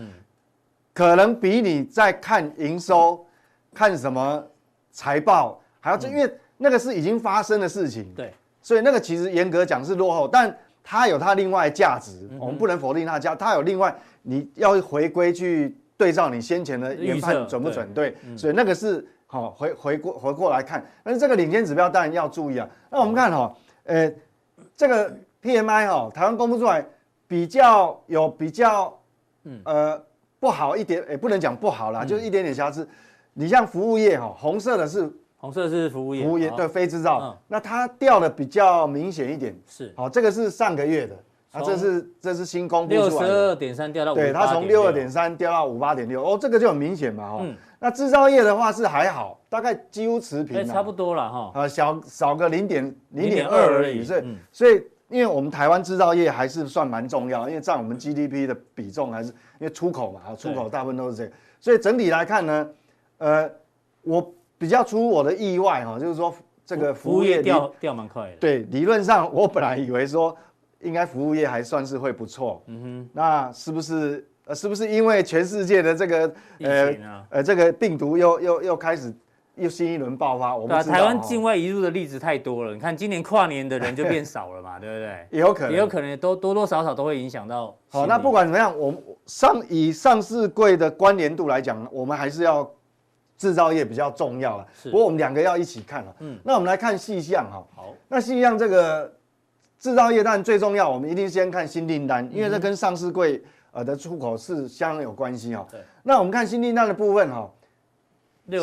[0.94, 3.26] 可能比你在看营收、
[3.74, 4.40] 看什么
[4.92, 8.06] 财报还要，这因为那个是已经发生的事情。
[8.14, 8.32] 对。
[8.62, 13.34] 所以那个其实严格讲是落后，但它有它另外的价值，我们不能否定它的价。
[13.34, 17.88] 它有另外，你要回归去对照你先前的研判准不准？
[17.94, 20.84] 对，所以那个是好回回过回过来看。
[21.02, 22.68] 但是这个领先指标当然要注意啊。
[22.90, 24.12] 那我们看哈，呃，
[24.76, 26.84] 这个 PMI 哈，台湾公布出来
[27.26, 28.98] 比较有比较，
[29.64, 30.02] 呃，
[30.38, 32.86] 不好一点，也不能讲不好啦，就是一点点瑕疵。
[33.32, 35.10] 你像服务业哈，红色的是。
[35.40, 39.90] 红色是服务业，服务业对非制造，那它掉的比较明显一点，是。
[39.96, 41.16] 好，这个是上个月的，
[41.50, 44.84] 啊，这是这是新公布出来的，六十二点三掉到，对，它从六。
[44.84, 47.46] 二点三掉到五八点六，哦，这个就很明显嘛，哈，
[47.78, 62.68] 那制造业的话是还好，大概几乎持平，差不多了哈，啊，小少个零点零点二而已，所以所以因为我们台湾制造业还是算蛮重要，因为占我们 GDP 的比重还是因为出口嘛，出口大部分都是这个，所以整体来看呢，
[63.16, 63.50] 呃，
[64.02, 64.34] 我。
[64.60, 66.34] 比较出乎我的意外哈，就是说
[66.66, 68.36] 这个服务业掉掉蛮快的。
[68.36, 70.36] 对，理论上我本来以为说
[70.80, 72.62] 应该服务业还算是会不错。
[72.66, 73.08] 嗯哼。
[73.14, 76.94] 那是不是呃是不是因为全世界的这个呃
[77.30, 79.10] 呃这个病毒又又又开始
[79.54, 80.54] 又新一轮爆发？
[80.54, 82.74] 我们台湾境外移入的例子太多了。
[82.74, 85.26] 你看今年跨年的人就变少了嘛，对不对？
[85.38, 87.74] 也有可能，也有可能都多多少少都会影响到。
[87.88, 92.70] 好，那不管怎么样，我们上以上市柜的关联度来讲，我们还是要。
[93.40, 96.14] 制造业比较重要了，不过我们两个要一起看了。
[96.18, 97.66] 嗯，那我们来看细项哈。
[97.74, 99.10] 好，那细项这个
[99.78, 105.66] 制造业当然最重要，我们一定先看新订单，因为这跟上市柜呃的出口是相当有关系哈。
[105.70, 107.50] 对，那我们看新订单的部分哈，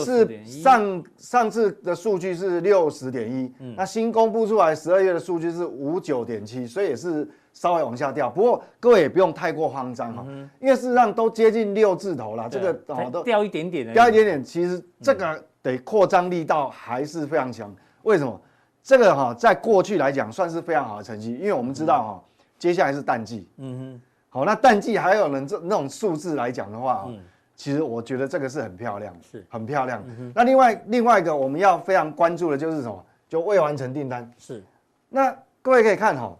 [0.05, 7.27] 是上上次的数据是六十点一，那新公布出来十二月的数据是五九点七，所以也是。
[7.57, 10.23] 稍微往下掉，不过各位也不用太过慌张哈，
[10.59, 17.75] 因为事实上都接近六字头了，这个哦都掉一点点，掉一点点，其实这个得扩张力道还是非常强。
[18.03, 18.39] 为什么？
[18.83, 22.23] 这个哈在过去来讲算是非常好的成绩，因为我们知道哈，
[22.59, 27.09] 接下来是淡季，嗯哼，好，那淡季还有人这那种数字来讲的话，
[27.55, 30.03] 其实我觉得这个是很漂亮，是很漂亮。
[30.35, 33.03] 那另外另外一个我们要非常关注的就是什么？
[33.27, 34.63] 就未完成订单是。
[35.09, 36.37] 那各位可以看哈。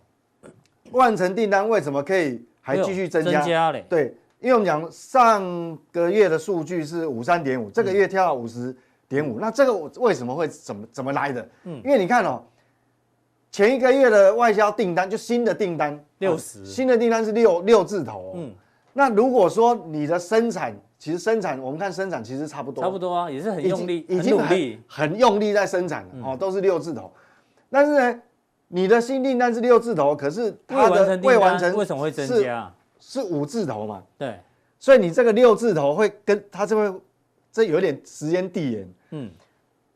[0.91, 3.39] 完成订单为什么可以还继续增加？
[3.39, 8.76] 增加嘞，对，因为我们讲上个月的数据是五三点五，这个月跳到五十
[9.08, 11.50] 点五，那这个为什么会怎么怎么来的？
[11.63, 12.43] 嗯，因为你看哦，
[13.52, 18.54] 前一个月的外销订单就新的订单六十，新的订单是六六字头，嗯，
[18.93, 27.12] 那如果说你的生产，其实生产我们看生产其实差不多，差不多啊，也是很用力，已经很很用力在生产了哦，都是六字头，
[27.69, 28.21] 但是呢。
[28.69, 32.71] 你的新订单是六字头，可是它的未完成为什么会增加？
[32.99, 34.03] 是五字头嘛？
[34.17, 34.39] 对，
[34.80, 36.99] 所以你这个六字头会跟它这边
[37.51, 38.93] 这有点时间递延。
[39.12, 39.32] 嗯，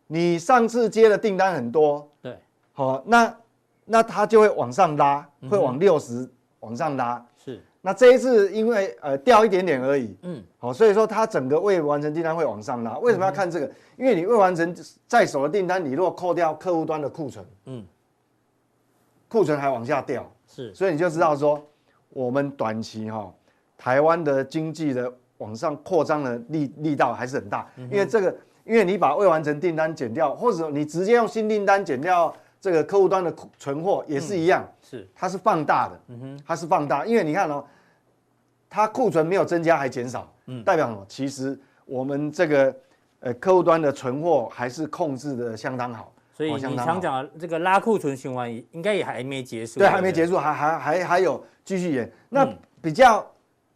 [0.08, 2.38] 你上次接的订单很多，对，
[2.72, 3.36] 好，那
[3.84, 6.30] 那它就会往上拉，会往六十
[6.62, 7.26] 往上拉。
[7.44, 10.16] 是，那这一次因为呃掉一点点而已。
[10.22, 12.98] 嗯，好，所以说它整个未完成订单会往上拉。
[13.00, 13.70] 为什么要看这个？
[13.98, 14.74] 因为你未完成
[15.08, 17.86] 在手的订单，你如果扣掉客户端的库存，嗯。
[19.32, 21.66] 库存还往下掉，是，所以你就知道说，
[22.10, 23.34] 我们短期哈，
[23.78, 37.64] 台湾的经济的往上扩张的力力道还是很大，因为这个，因为你把未完成订单减掉，或者你直接用新订单减掉这个客户端的存货也是一样，是，它是放大的，嗯哼，它是放大，因为你看哦，
[38.70, 41.06] 它库存没有增加还减少，嗯，代表什么？
[41.08, 42.76] 其实我们这个
[43.22, 46.12] 呃客户端的存货还是控制的相当好。
[46.50, 52.12] 所以你常讲的这个拉库存循环应该也还没结束，对，还没结束，还还还还有继续演。
[52.30, 52.48] 那
[52.82, 53.26] 比较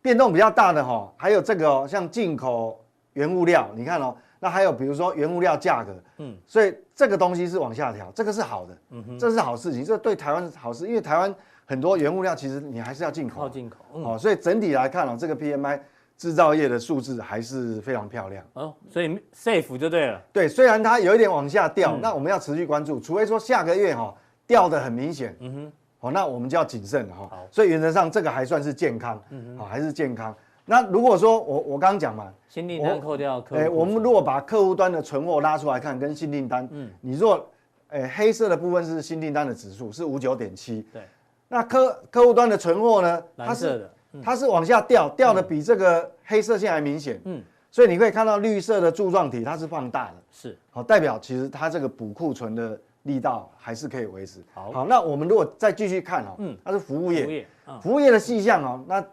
[0.01, 11.33] 变动比较大的哈，还有这个像进口原物料，你看哦，那还有比如说原物料价格，嗯，所以这个东西是往下调，这个是好的，嗯哼，这是好事情，这对台湾是好事，因为台湾
[11.65, 15.79] 很多原物料其实你还是要进口，靠进口，哦，所以整体来看哦，这个 PMI。
[16.17, 18.43] 制造业的数字还是非常漂亮。
[18.53, 20.21] 哦，所以 safe 就对了。
[20.31, 24.15] 对，虽然它有一点往下掉，那我们要持续关注，除非说下个月哈
[24.47, 27.27] 掉的很明显，嗯哼，好，那我们就要谨慎了哈。
[27.29, 30.35] 好，所以原则上这个还算是健康，嗯好，还是健康。
[30.65, 37.47] 那如果说我我刚刚讲嘛，新订单扣掉，哎，我们如果把客户端的存货拉出来看，跟新订单，嗯，你若
[37.89, 41.03] 诶黑色的部分是新订单的指数是五九点七，对，
[41.47, 43.23] 那客客户端的存货呢？
[43.35, 43.89] 蓝色的，它是，
[44.23, 54.39] 它是往下掉，掉的比这个黑色线还明显，嗯，所以你可以看到绿色的柱状体它是放大的，是，好，代表其实它这个补库存的力道还是可以维持。
[54.53, 59.03] 好，好，那我们如果再继续看哦，嗯，它是服务业，服务业，嗯、服务业的细项哦，那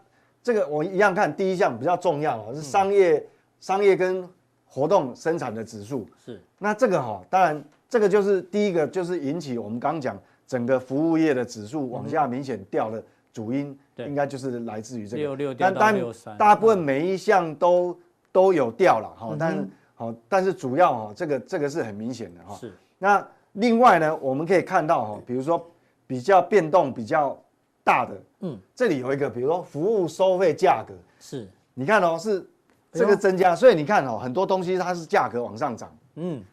[0.41, 3.27] 这个我一样看第一项比较重要哦，是商业、嗯、
[3.59, 4.27] 商业跟
[4.65, 15.23] 活动生产的指数，是，那这个哈、哦，当然这个就是第一个就是引起我们刚刚讲整个服务业的指数往下明显掉的主因，应该就是来自于这个。
[15.23, 17.97] 六六掉到六三，大部分每一项都、嗯、
[18.31, 23.27] 都有掉了哈，但好，但是主要哈，这个这个是很明显的哈，是，那。
[23.57, 25.63] 另外呢，我们可以看到哈，比如说
[26.07, 27.39] 比较变动比较
[27.83, 32.43] 大的，嗯，这里有一个，比如说服务收费价格，是，你看哦，是
[32.91, 36.43] 这个增加，所以你看哦，很多东西它是价格往上涨，嗯，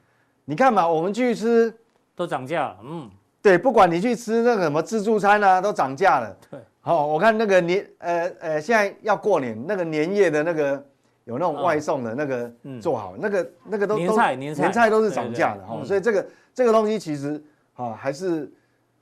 [0.44, 1.74] 你看嘛，我们去吃
[2.14, 10.84] 都涨价了，嗯，对，不管你去吃那个什么自助餐啊，都涨价了，对，好，我看那个年，呃呃，现在要过年，那个年夜的那个
[11.24, 16.26] 有那种外送的那个做好，那个那个都年菜年菜年菜都是涨价的哈，所以这个。
[16.52, 17.40] 这个东西其实
[17.76, 18.52] 啊，还是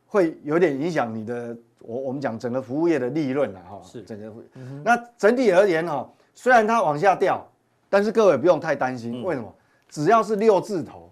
[0.07, 3.81] 会有点影响你的，我我们讲整个服务业的利润了哈。
[3.83, 4.31] 是整个，
[4.85, 7.43] 那整体而言哈，虽然它往下掉，
[7.89, 9.53] 但是各位不用太担心，为什么？
[9.89, 11.08] 只要是六字头，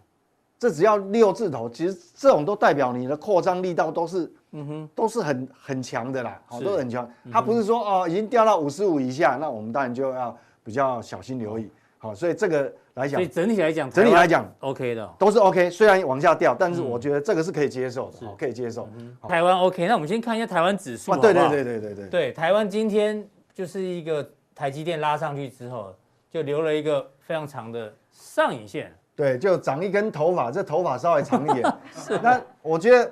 [0.58, 7.08] 这只要六字头，其实这种都代表你的扩张力道都是，嗯哼，都是很很强的啦，好，都很强。
[7.30, 11.70] 它不是说哦，已经掉到五十五以下，那我们当然就要比较小心留意。
[11.98, 15.68] 好，所以这个来讲，所以整体来讲，整体来讲，OK 的，都是 OK。
[15.68, 18.88] 虽然往下掉，但是我觉得这个是可以接受的，可以接受。
[19.28, 21.14] 台湾 OK，那我们先看一下台湾指数。
[21.16, 22.08] 对对对对对对。
[22.08, 25.94] 对，台湾今天就是一个台积电拉上去之后，
[26.30, 28.94] 就留了一个非常长的上影线。
[29.16, 31.74] 对，就长一根头发， 这头发稍微长一点。
[31.96, 32.18] 是。
[32.22, 33.10] 那我觉得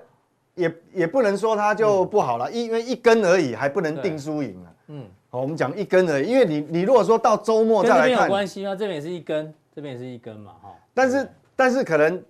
[0.54, 4.68] 也也不能说它就不好了，因为一根而已，还不能定输赢啊。
[4.88, 5.06] 嗯。
[5.30, 8.76] 好，我们讲一根而已，因为你你如果说到周末再来看，这边有关系吗？
[8.76, 10.72] 这边也是一根，这边也是一根嘛，哈。
[10.92, 12.22] 但是但是可能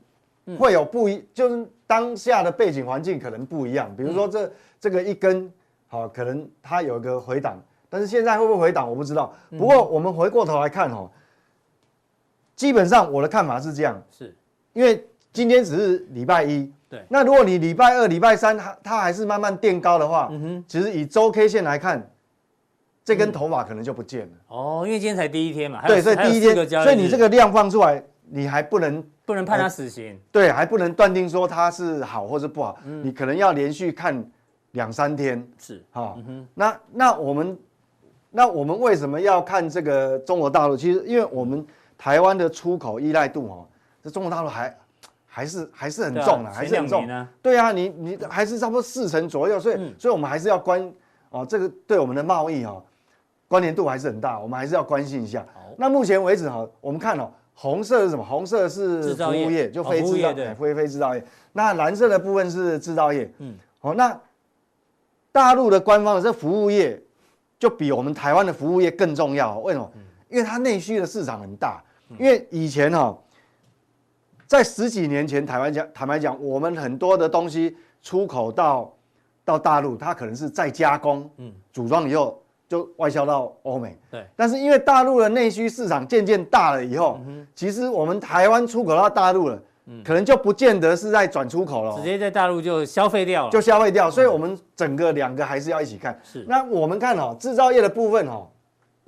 [0.57, 3.95] 会有不一，就是当下的背景环境可能不一样。
[3.95, 5.53] 比如说这这个一根，
[5.87, 9.35] 好，可能它有一个回档，但是现在会不会回档我不知道。
[9.51, 11.11] 不过我们回过头来看，哈，
[12.57, 14.35] 基本上我的看法是这样，是
[14.73, 17.05] 因为今天只是礼拜一，对。
[17.09, 22.11] 那如果你礼拜二、礼拜三它它还是慢慢垫高的话，嗯哼，其实以周 K 线来看。
[23.07, 25.87] 这根头发可能就不见了哦，因为今天才第一天嘛。
[25.87, 30.19] 对，所以第一天，所以你这个量放出来，你还不能不能判他死刑。
[30.33, 34.27] 对，还不能断定说它是好或是不好，你可能要连续看
[34.71, 35.47] 两三天。
[35.59, 36.17] 是，哈，
[36.55, 37.59] 那那我们
[38.31, 40.75] 那我们为什么要看这个中国大陆？
[40.75, 41.63] 其实因为我们
[41.97, 43.67] 台湾的出口依赖度哦，
[44.03, 44.77] 这中国大陆还
[45.27, 47.07] 还是还是很重的，还是很重。
[47.43, 50.93] 对啊，你你还是差不多四成左右，所以所以我们还是要关
[51.31, 52.83] 哦，这个对我们的贸易哈。
[53.47, 55.47] 关联度还是很大，我们还是要关心一下。
[55.77, 58.25] 那目前为止哈，我们看哦，红色是什么？
[58.25, 61.25] 红色是服务业，就非制造业，非非制造业。
[61.53, 63.31] 那蓝色的部分是制造业。
[63.39, 64.19] 嗯，好，那
[65.31, 67.01] 大陆的官方的这服务业
[67.59, 69.59] 就比我们台湾的服务业更重要。
[69.59, 69.93] 为什么？
[70.35, 71.83] 因为它内需的市场很大。
[72.19, 73.17] 因为以前哈，
[74.47, 78.93] 在十几年前，台湾讲坦白讲，我们很多的东西出口到
[79.45, 82.41] 到大陆，它可能是再加工，嗯，组装以后。
[82.67, 84.27] 就外销到欧美，对。
[84.35, 87.21] 但是因为大陆的内需市场渐渐大了以后，
[87.55, 89.63] 其实我们台湾出口到大陆了，
[90.03, 94.11] 可能就不见得是在转出口了，直接在大陆就消费掉了，就消费掉。
[94.11, 96.19] 所以，我们整个两个还是要一起看。
[96.25, 96.43] 是。
[96.49, 98.49] 那我们看哦，制造业的部分哦，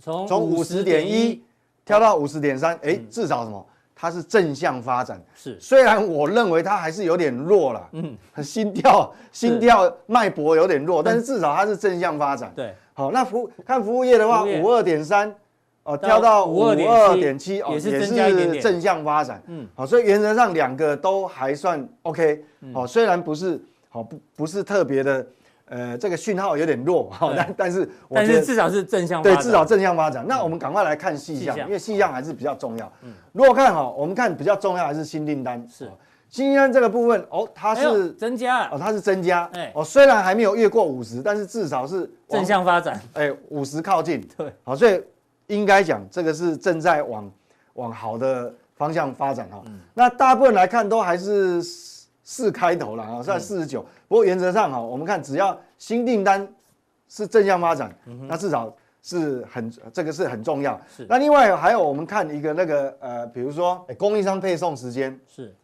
[0.02, 1.42] 从从五十点一
[1.85, 3.66] 跳到五十点三，哎，至少什么？
[3.98, 5.18] 它是正向发展。
[5.35, 5.59] 是。
[5.59, 12.52] 虽然我认为它还是有点弱了，嗯，心跳心跳脉搏有点弱，但是至少它是正向发展。
[12.54, 12.74] 对。
[12.92, 15.35] 好，那服看服务业的话，五二点三，
[15.82, 19.42] 哦，跳到五二点七，哦，也是正向发展。
[19.46, 22.44] 嗯，好，所以原则上两个都还算 OK。
[22.74, 25.26] 好，虽然不是好不不是特别的，
[25.69, 29.23] 呃，这个讯号有点弱，哈，但但是我觉得至少是正向。
[29.23, 30.25] 对，至少正向发展。
[30.27, 32.93] 那我们赶快来看细项，因为细项还是比较重要。
[33.03, 35.67] 嗯，如果看好，我们看比较重要还是新订单。
[35.69, 35.91] 是。
[36.29, 45.01] 新订单这个部分哦，它是增加哦，它是增加，哎哦，虽然还没有越过五十，但是至少是正向发展，哎，五十靠近，对，好，所以
[45.47, 47.31] 应该讲这个是正在往
[47.75, 49.62] 往好的方向发展哈。
[49.95, 51.62] 那大部分来看都还是
[52.27, 53.87] 四开头了啊，在四十九。
[54.09, 56.47] 不过原则上哈，我们看只要新订单
[57.09, 57.97] 是正向发展，
[58.27, 60.79] 那至少是很这个是很重要。
[60.95, 61.07] 是。
[61.09, 65.55] 那另外还有我们看一个那个呃，比如说供应商配送时间是。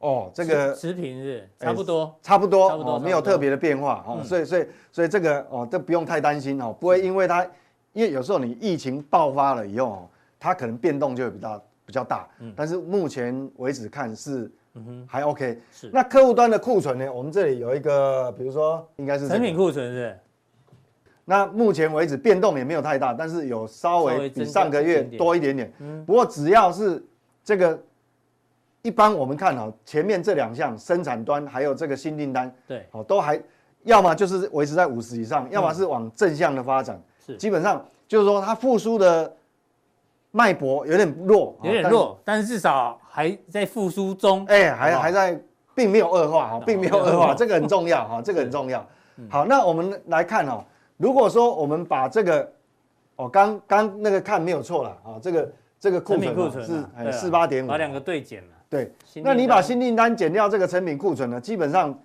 [0.00, 7.44] 哦，这个持平是差不多，差不多，差不多，没有特别的变化哦，所以所以所以这个哦，这不用太担心哦，不会因为它，
[7.92, 10.08] 因为有时候你疫情爆发了以后，
[10.38, 14.48] 它可能变动就会比较比较大，但是目前为止看是
[15.06, 15.58] 还 OK。
[15.72, 17.12] 是，那客户端的库存呢？
[17.12, 20.18] 我们这里有一个，比如说应该是成品库存是。
[21.24, 25.72] 那目前为止变动也没有太大，但是有稍微比上个月多一点点。
[25.80, 27.04] 嗯不过只要是
[27.44, 27.78] 这个。
[28.82, 33.38] 一般我们看哈，前面这两项生产端还有这个新订单，对，好，都还
[33.82, 36.98] 要么就是维持在五十以上，要么是往正向的发展。
[37.26, 39.30] 是，基本上就是说它复苏的
[40.30, 44.44] 脉搏有点弱，有点弱，但是至少还在复苏中。
[44.46, 45.40] 哎，还还在，
[45.74, 48.86] 并没有恶化哈，并没有恶化，这个很重要哈，这个很重要。
[49.30, 50.64] 好，那我们来看哈，
[50.96, 52.52] 如果说我们把这个，
[53.16, 58.48] 哦，刚刚那个看没有错了啊，这个这个库存是四八点五，把两个对减了。
[58.70, 58.92] 对，
[59.24, 61.98] 那你把新订单减掉这个成品库存呢，基本上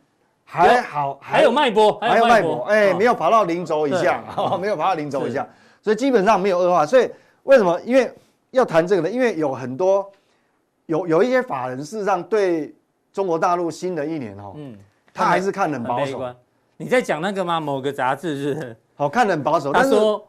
[0.45, 4.23] 还好，还有脉搏，还有脉搏，哎，没有跑到零轴以下，
[4.59, 5.45] 没有跑到零轴以下，
[5.81, 6.85] 所以基本上没有恶化。
[6.85, 7.09] 所以
[7.43, 7.79] 为什么？
[7.81, 8.11] 因为
[8.51, 9.09] 要谈这个呢？
[9.09, 10.09] 因为有很多
[10.85, 12.73] 有有一些法人事实上对
[13.11, 14.77] 中国大陆新的一年哦，嗯，
[15.13, 16.21] 他还是看得很保守。
[16.77, 17.59] 你在讲那个吗？
[17.59, 18.77] 某个杂志是？
[18.95, 19.71] 好， 看得很保守。
[19.71, 20.25] 他说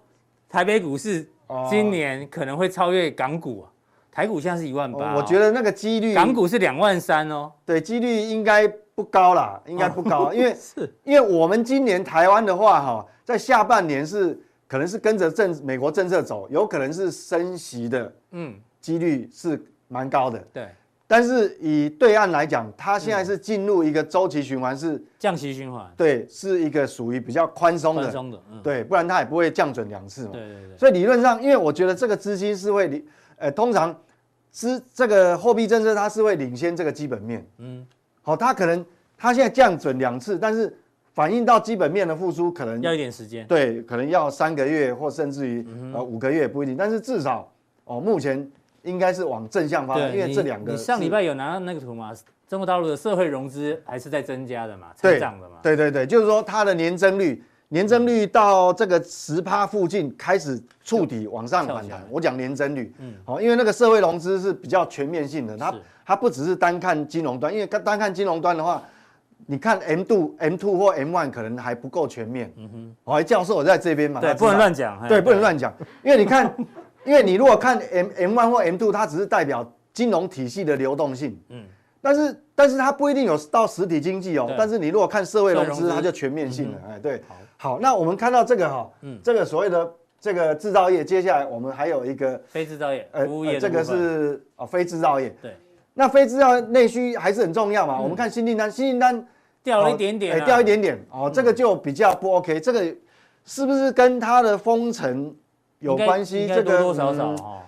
[0.48, 1.26] 台北股市
[1.68, 3.70] 今年可能会超越港股啊。
[4.12, 7.50] 台股现在是一万八，我觉得那个几率，港股是两万三哦。
[7.66, 20.38] 对，几率应该不高啦，应该不高，因为 是，因为我们今年台湾的话，哈，在下半年是可能是跟着政美国政策走，有可能是升息的，嗯，几率是蛮高的。
[20.52, 20.68] 对，
[21.06, 30.30] 但是以对岸来讲，它现在是进入一个周期循环，是降息循环，对，是一个属于比较宽松的，宽松的，对，不然它也不会降准两次嘛。
[30.32, 30.78] 对对对。
[30.78, 33.04] 所以理论上，因为我觉得这个资金是会，
[33.36, 33.94] 呃，通常。
[34.56, 37.44] 资这个货币政策，它是会领先这个基本面。
[37.58, 37.84] 嗯，
[38.22, 38.86] 好，它可能
[39.18, 40.72] 它现在降准两次，但是
[41.14, 43.46] 反映到基本面的复苏可能要一点时间。
[43.46, 47.50] 对，可能要三个月或甚至于呃五个月不一定，但是至少
[47.84, 48.46] 哦，目前
[48.82, 50.72] 应该是往正向发展，因为这两个。
[50.72, 52.12] 你上礼拜有拿到那个图吗？
[52.48, 55.56] 中国大陆的社会融资还是在增加的嘛，成长的嘛。
[55.62, 57.42] 对对对，就是说它的年增率。
[57.68, 62.06] 年增率到这个十趴附近开始触底往上反弹。
[62.08, 68.80] 我讲年增率，嗯，好，因为那个社会融资是比较全面性的，它它不只是单看金融端，因为单看金融端的话，
[69.46, 72.52] 你看 M two M two 或 M one 可能还不够全面。
[72.56, 75.72] 嗯哼，我教授我在这边嘛，对，不能乱讲，对，不能乱讲，
[76.02, 76.54] 因为你看，
[77.04, 81.64] 因为你如果看 M M one 或 M two，它只是代表金融体系的流动性，嗯，
[82.00, 87.22] 但是但是它不一定有到实体经济哦，但是你如果看社会融资，它就全面性了，哎，对。
[87.56, 89.90] 好，那我们看到这个哈，嗯，这个所谓的
[90.20, 95.34] 这个制造业，接下来我们还有一个非制造业，呃，服务业，这个是哦，非制造业。
[95.40, 95.56] 对，
[95.94, 97.98] 那非制造业内需还是很重要嘛？
[97.98, 99.26] 我们看新订单，新订单
[99.64, 102.60] 掉了一点点，哎，掉一点点，哦，这个就比较不 OK。
[102.60, 102.94] 这个
[103.44, 105.34] 是不是跟它的封城
[105.80, 106.46] 有关系？
[106.46, 107.62] 这个多多少少哈，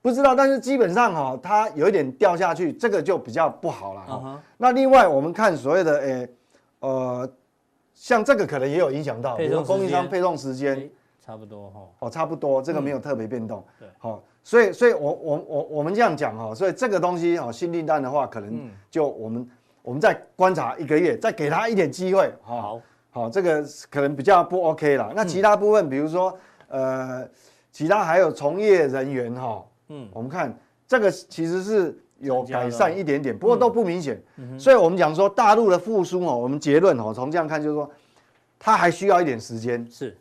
[0.00, 4.42] 不知道，但是基本上哈，它有一点掉下去，这个就比较不好了哈。
[4.56, 6.28] 那另外我们看所谓的诶，
[6.80, 7.30] 呃。
[7.94, 10.90] 像这个可能也有影响到，比如说供应商配送时间，
[11.24, 19.48] 差不多哈，哦，差不多，这个没有特别变动，对，好，所以，所以我我我我们这样讲哈，所以这个东西哦，新订单的话，可能就我们
[19.82, 22.80] 我们再观察一个月，再给他一点机会，好，
[23.10, 25.12] 好，这个可能比较不 OK 了。
[25.14, 26.36] 那其他部分，比如说
[26.68, 27.28] 呃，
[27.70, 30.56] 其他还有从业人员哈，嗯，我们看
[30.88, 31.98] 这个其实是。
[32.22, 34.22] 有改善一点点，不过都不明显，
[34.56, 37.90] 所以我们讲说大陆的复苏哦，我们结论哦，从这样看就是说，
[38.60, 40.16] 它还需要一点时间，是，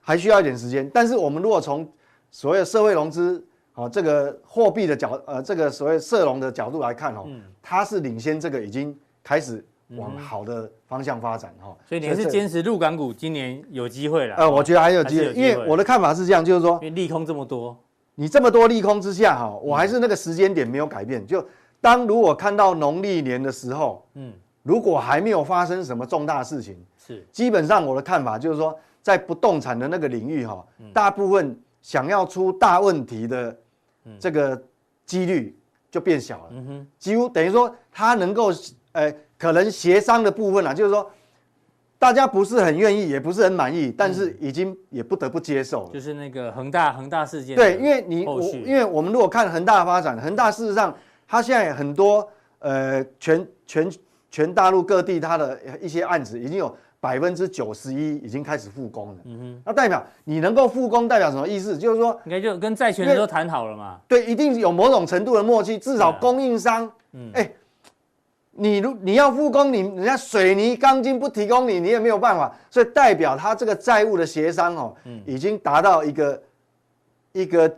[0.00, 0.88] 还需要一点时间。
[0.94, 1.84] 但是我们如果从
[2.30, 3.44] 所有社会融资
[3.74, 7.26] 哦，这个货币的角呃，这个所谓社融的角度来看哦，
[7.62, 9.64] 它是领先这个已经开始
[9.96, 11.74] 往好的方向发展哈。
[11.86, 14.36] 所以你还是坚持入港股今年有机会了？
[14.36, 17.76] 呃，我觉得还有机会，因为我的看法是这样，就是说，因为利空这么多。
[18.16, 21.26] 你这么多利空之下，哈，我还是那个时间点没有改变。
[21.26, 21.42] 就
[21.80, 24.30] 当如果看到农历年的时候，嗯，
[24.62, 30.62] 如果还没有发生什么重大事情，是基本上我的看法就是说，在不动产的那个领域，哈，
[30.92, 33.56] 大部分想要出大问题的
[34.18, 34.60] 这个
[35.04, 35.58] 几率
[35.90, 36.52] 就变小了。
[36.98, 38.50] 几乎等于说它能够，
[38.92, 41.10] 呃，可能协商的部分啊，就是说。
[42.00, 45.90] 大家不是很愿意，也不是很满意，但是已经也不得不接受了。
[45.92, 47.54] 就是那个恒大恒大事件。
[47.54, 50.96] 对，因为你我，因为我们如果看恒大的发展，恒大事实上，
[51.28, 52.26] 它现在很多
[52.60, 53.92] 呃全全
[54.30, 59.16] 全大陆各地它的一些案子已经有百分之九十一已经开始复工了。
[59.24, 59.62] 嗯哼。
[59.66, 61.76] 那代表你能够复工，代表什么意思？
[61.76, 63.98] 就是说，应该就跟债权人都谈好了嘛。
[64.06, 67.50] 对，一定有某种程度的默契，至少供应商，嗯，哎。
[68.52, 72.54] 你如你要复工，你人家水泥钢筋不提供你，你也没有办法。
[72.68, 74.94] 所以代表他这个债务的协商哦，
[75.24, 76.42] 已经达到一个
[77.32, 77.72] 一个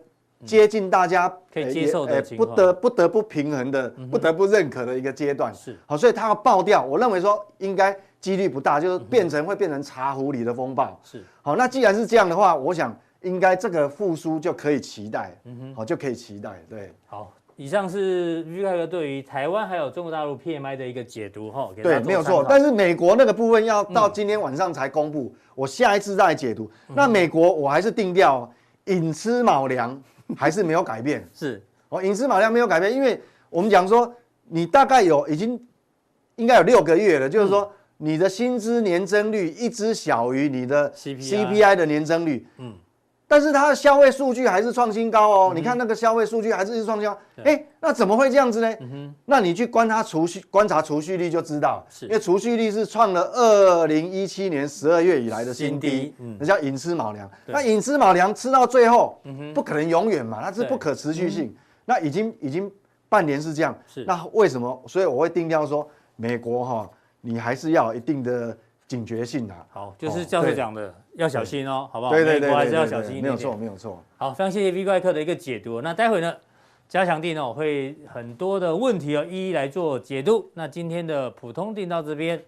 [0.45, 5.55] 接近大家可以接受的不得不得不平衡的，不得不认可的一个阶段。
[5.55, 10.99] 是好，所以他要爆掉，我认为说应该几率不大，就是变成会变成茶壶里的风暴。
[11.05, 15.37] 是好，那既然是这样的话，我想应该这个复苏就可以期待。
[15.45, 16.65] 嗯哼，好就可以期待。
[16.71, 17.31] 对，好。
[17.57, 22.45] 以上是 V 怪客对于台湾还有中国大陆 PMI 的一个解读哈，对，没有错。
[22.49, 26.69] 但是美国那个部分要到今天晚上才公布，我下一次再解读。
[26.89, 28.51] 那美国我还是定调
[28.87, 30.01] 寅吃卯粮，
[30.35, 31.29] 还是没有改变。
[31.35, 33.21] 是，哦，寅吃卯粮没有改变，因为
[33.51, 34.13] 我们讲说
[34.49, 35.61] 你大概有已经
[36.37, 37.71] 应该有六个月了，就是说
[38.03, 42.47] 你的薪资年增率一直小于你的 CPI 的年增率。
[42.59, 42.75] 嗯。
[43.29, 48.77] 但是它的消费数据还是创新高哦，你看那个消费数据还是一直创新高，哎，那怎么会这样子呢？
[49.25, 57.31] 那你去观察储蓄，观察储蓄率就知道，因为储蓄率是创了二零一七年十二月以来的新低，那叫寅吃卯粮。
[57.47, 59.19] 那寅吃卯粮吃到最后，
[59.55, 61.57] 不可能永远嘛，那是不可持续性。
[61.87, 62.71] 那已经已经
[63.09, 63.75] 半年是这样，
[64.07, 64.83] 那为什么？
[64.87, 66.91] 所以我会定调说，美国哈，
[67.23, 68.55] 你还是要有一定的。
[68.89, 72.13] 警觉性的，好，就是教授讲的，要小心哦，好不好？
[72.13, 73.23] 对对对，还是要小心一点。
[73.23, 74.05] 没有错，没有错。
[74.19, 75.81] 好，非常谢谢 V 怪客的一个解读。
[75.81, 76.37] 那待会呢，
[76.89, 80.51] 加强定呢，我会很多的问题哦，一一来做解读。
[80.53, 82.45] 那今天的普通定到这边，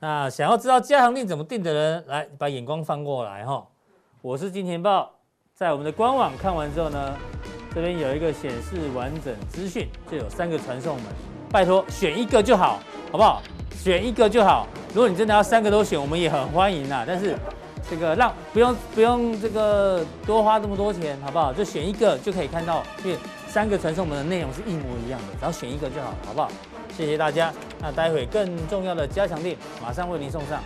[0.00, 3.66] 那想要知道加强定怎么定的人，来把眼光放过来哈。
[4.20, 5.10] 我是金钱豹，
[5.54, 7.16] 在我们的官网看完之后呢，
[7.74, 11.04] 这边有一个显示完整资讯，就有三个传送门，
[11.50, 12.80] 拜托选一个就好，
[13.10, 13.40] 好不好？
[13.82, 14.66] 选一个就好。
[14.92, 17.02] 如果你真的要三个都选，我们也很欢迎呐。
[17.06, 17.34] 但是
[17.88, 21.50] 这个让不用不用这个多花这么多钱，好不好？
[21.50, 23.18] 就选一个就可以看到，因为
[23.48, 26.50] 三个传送门的内容是一模一样的，只要选一个就好，好不好？
[26.94, 27.50] 谢谢大家。
[27.80, 30.60] 那待会更重要的加强店马上为您送上。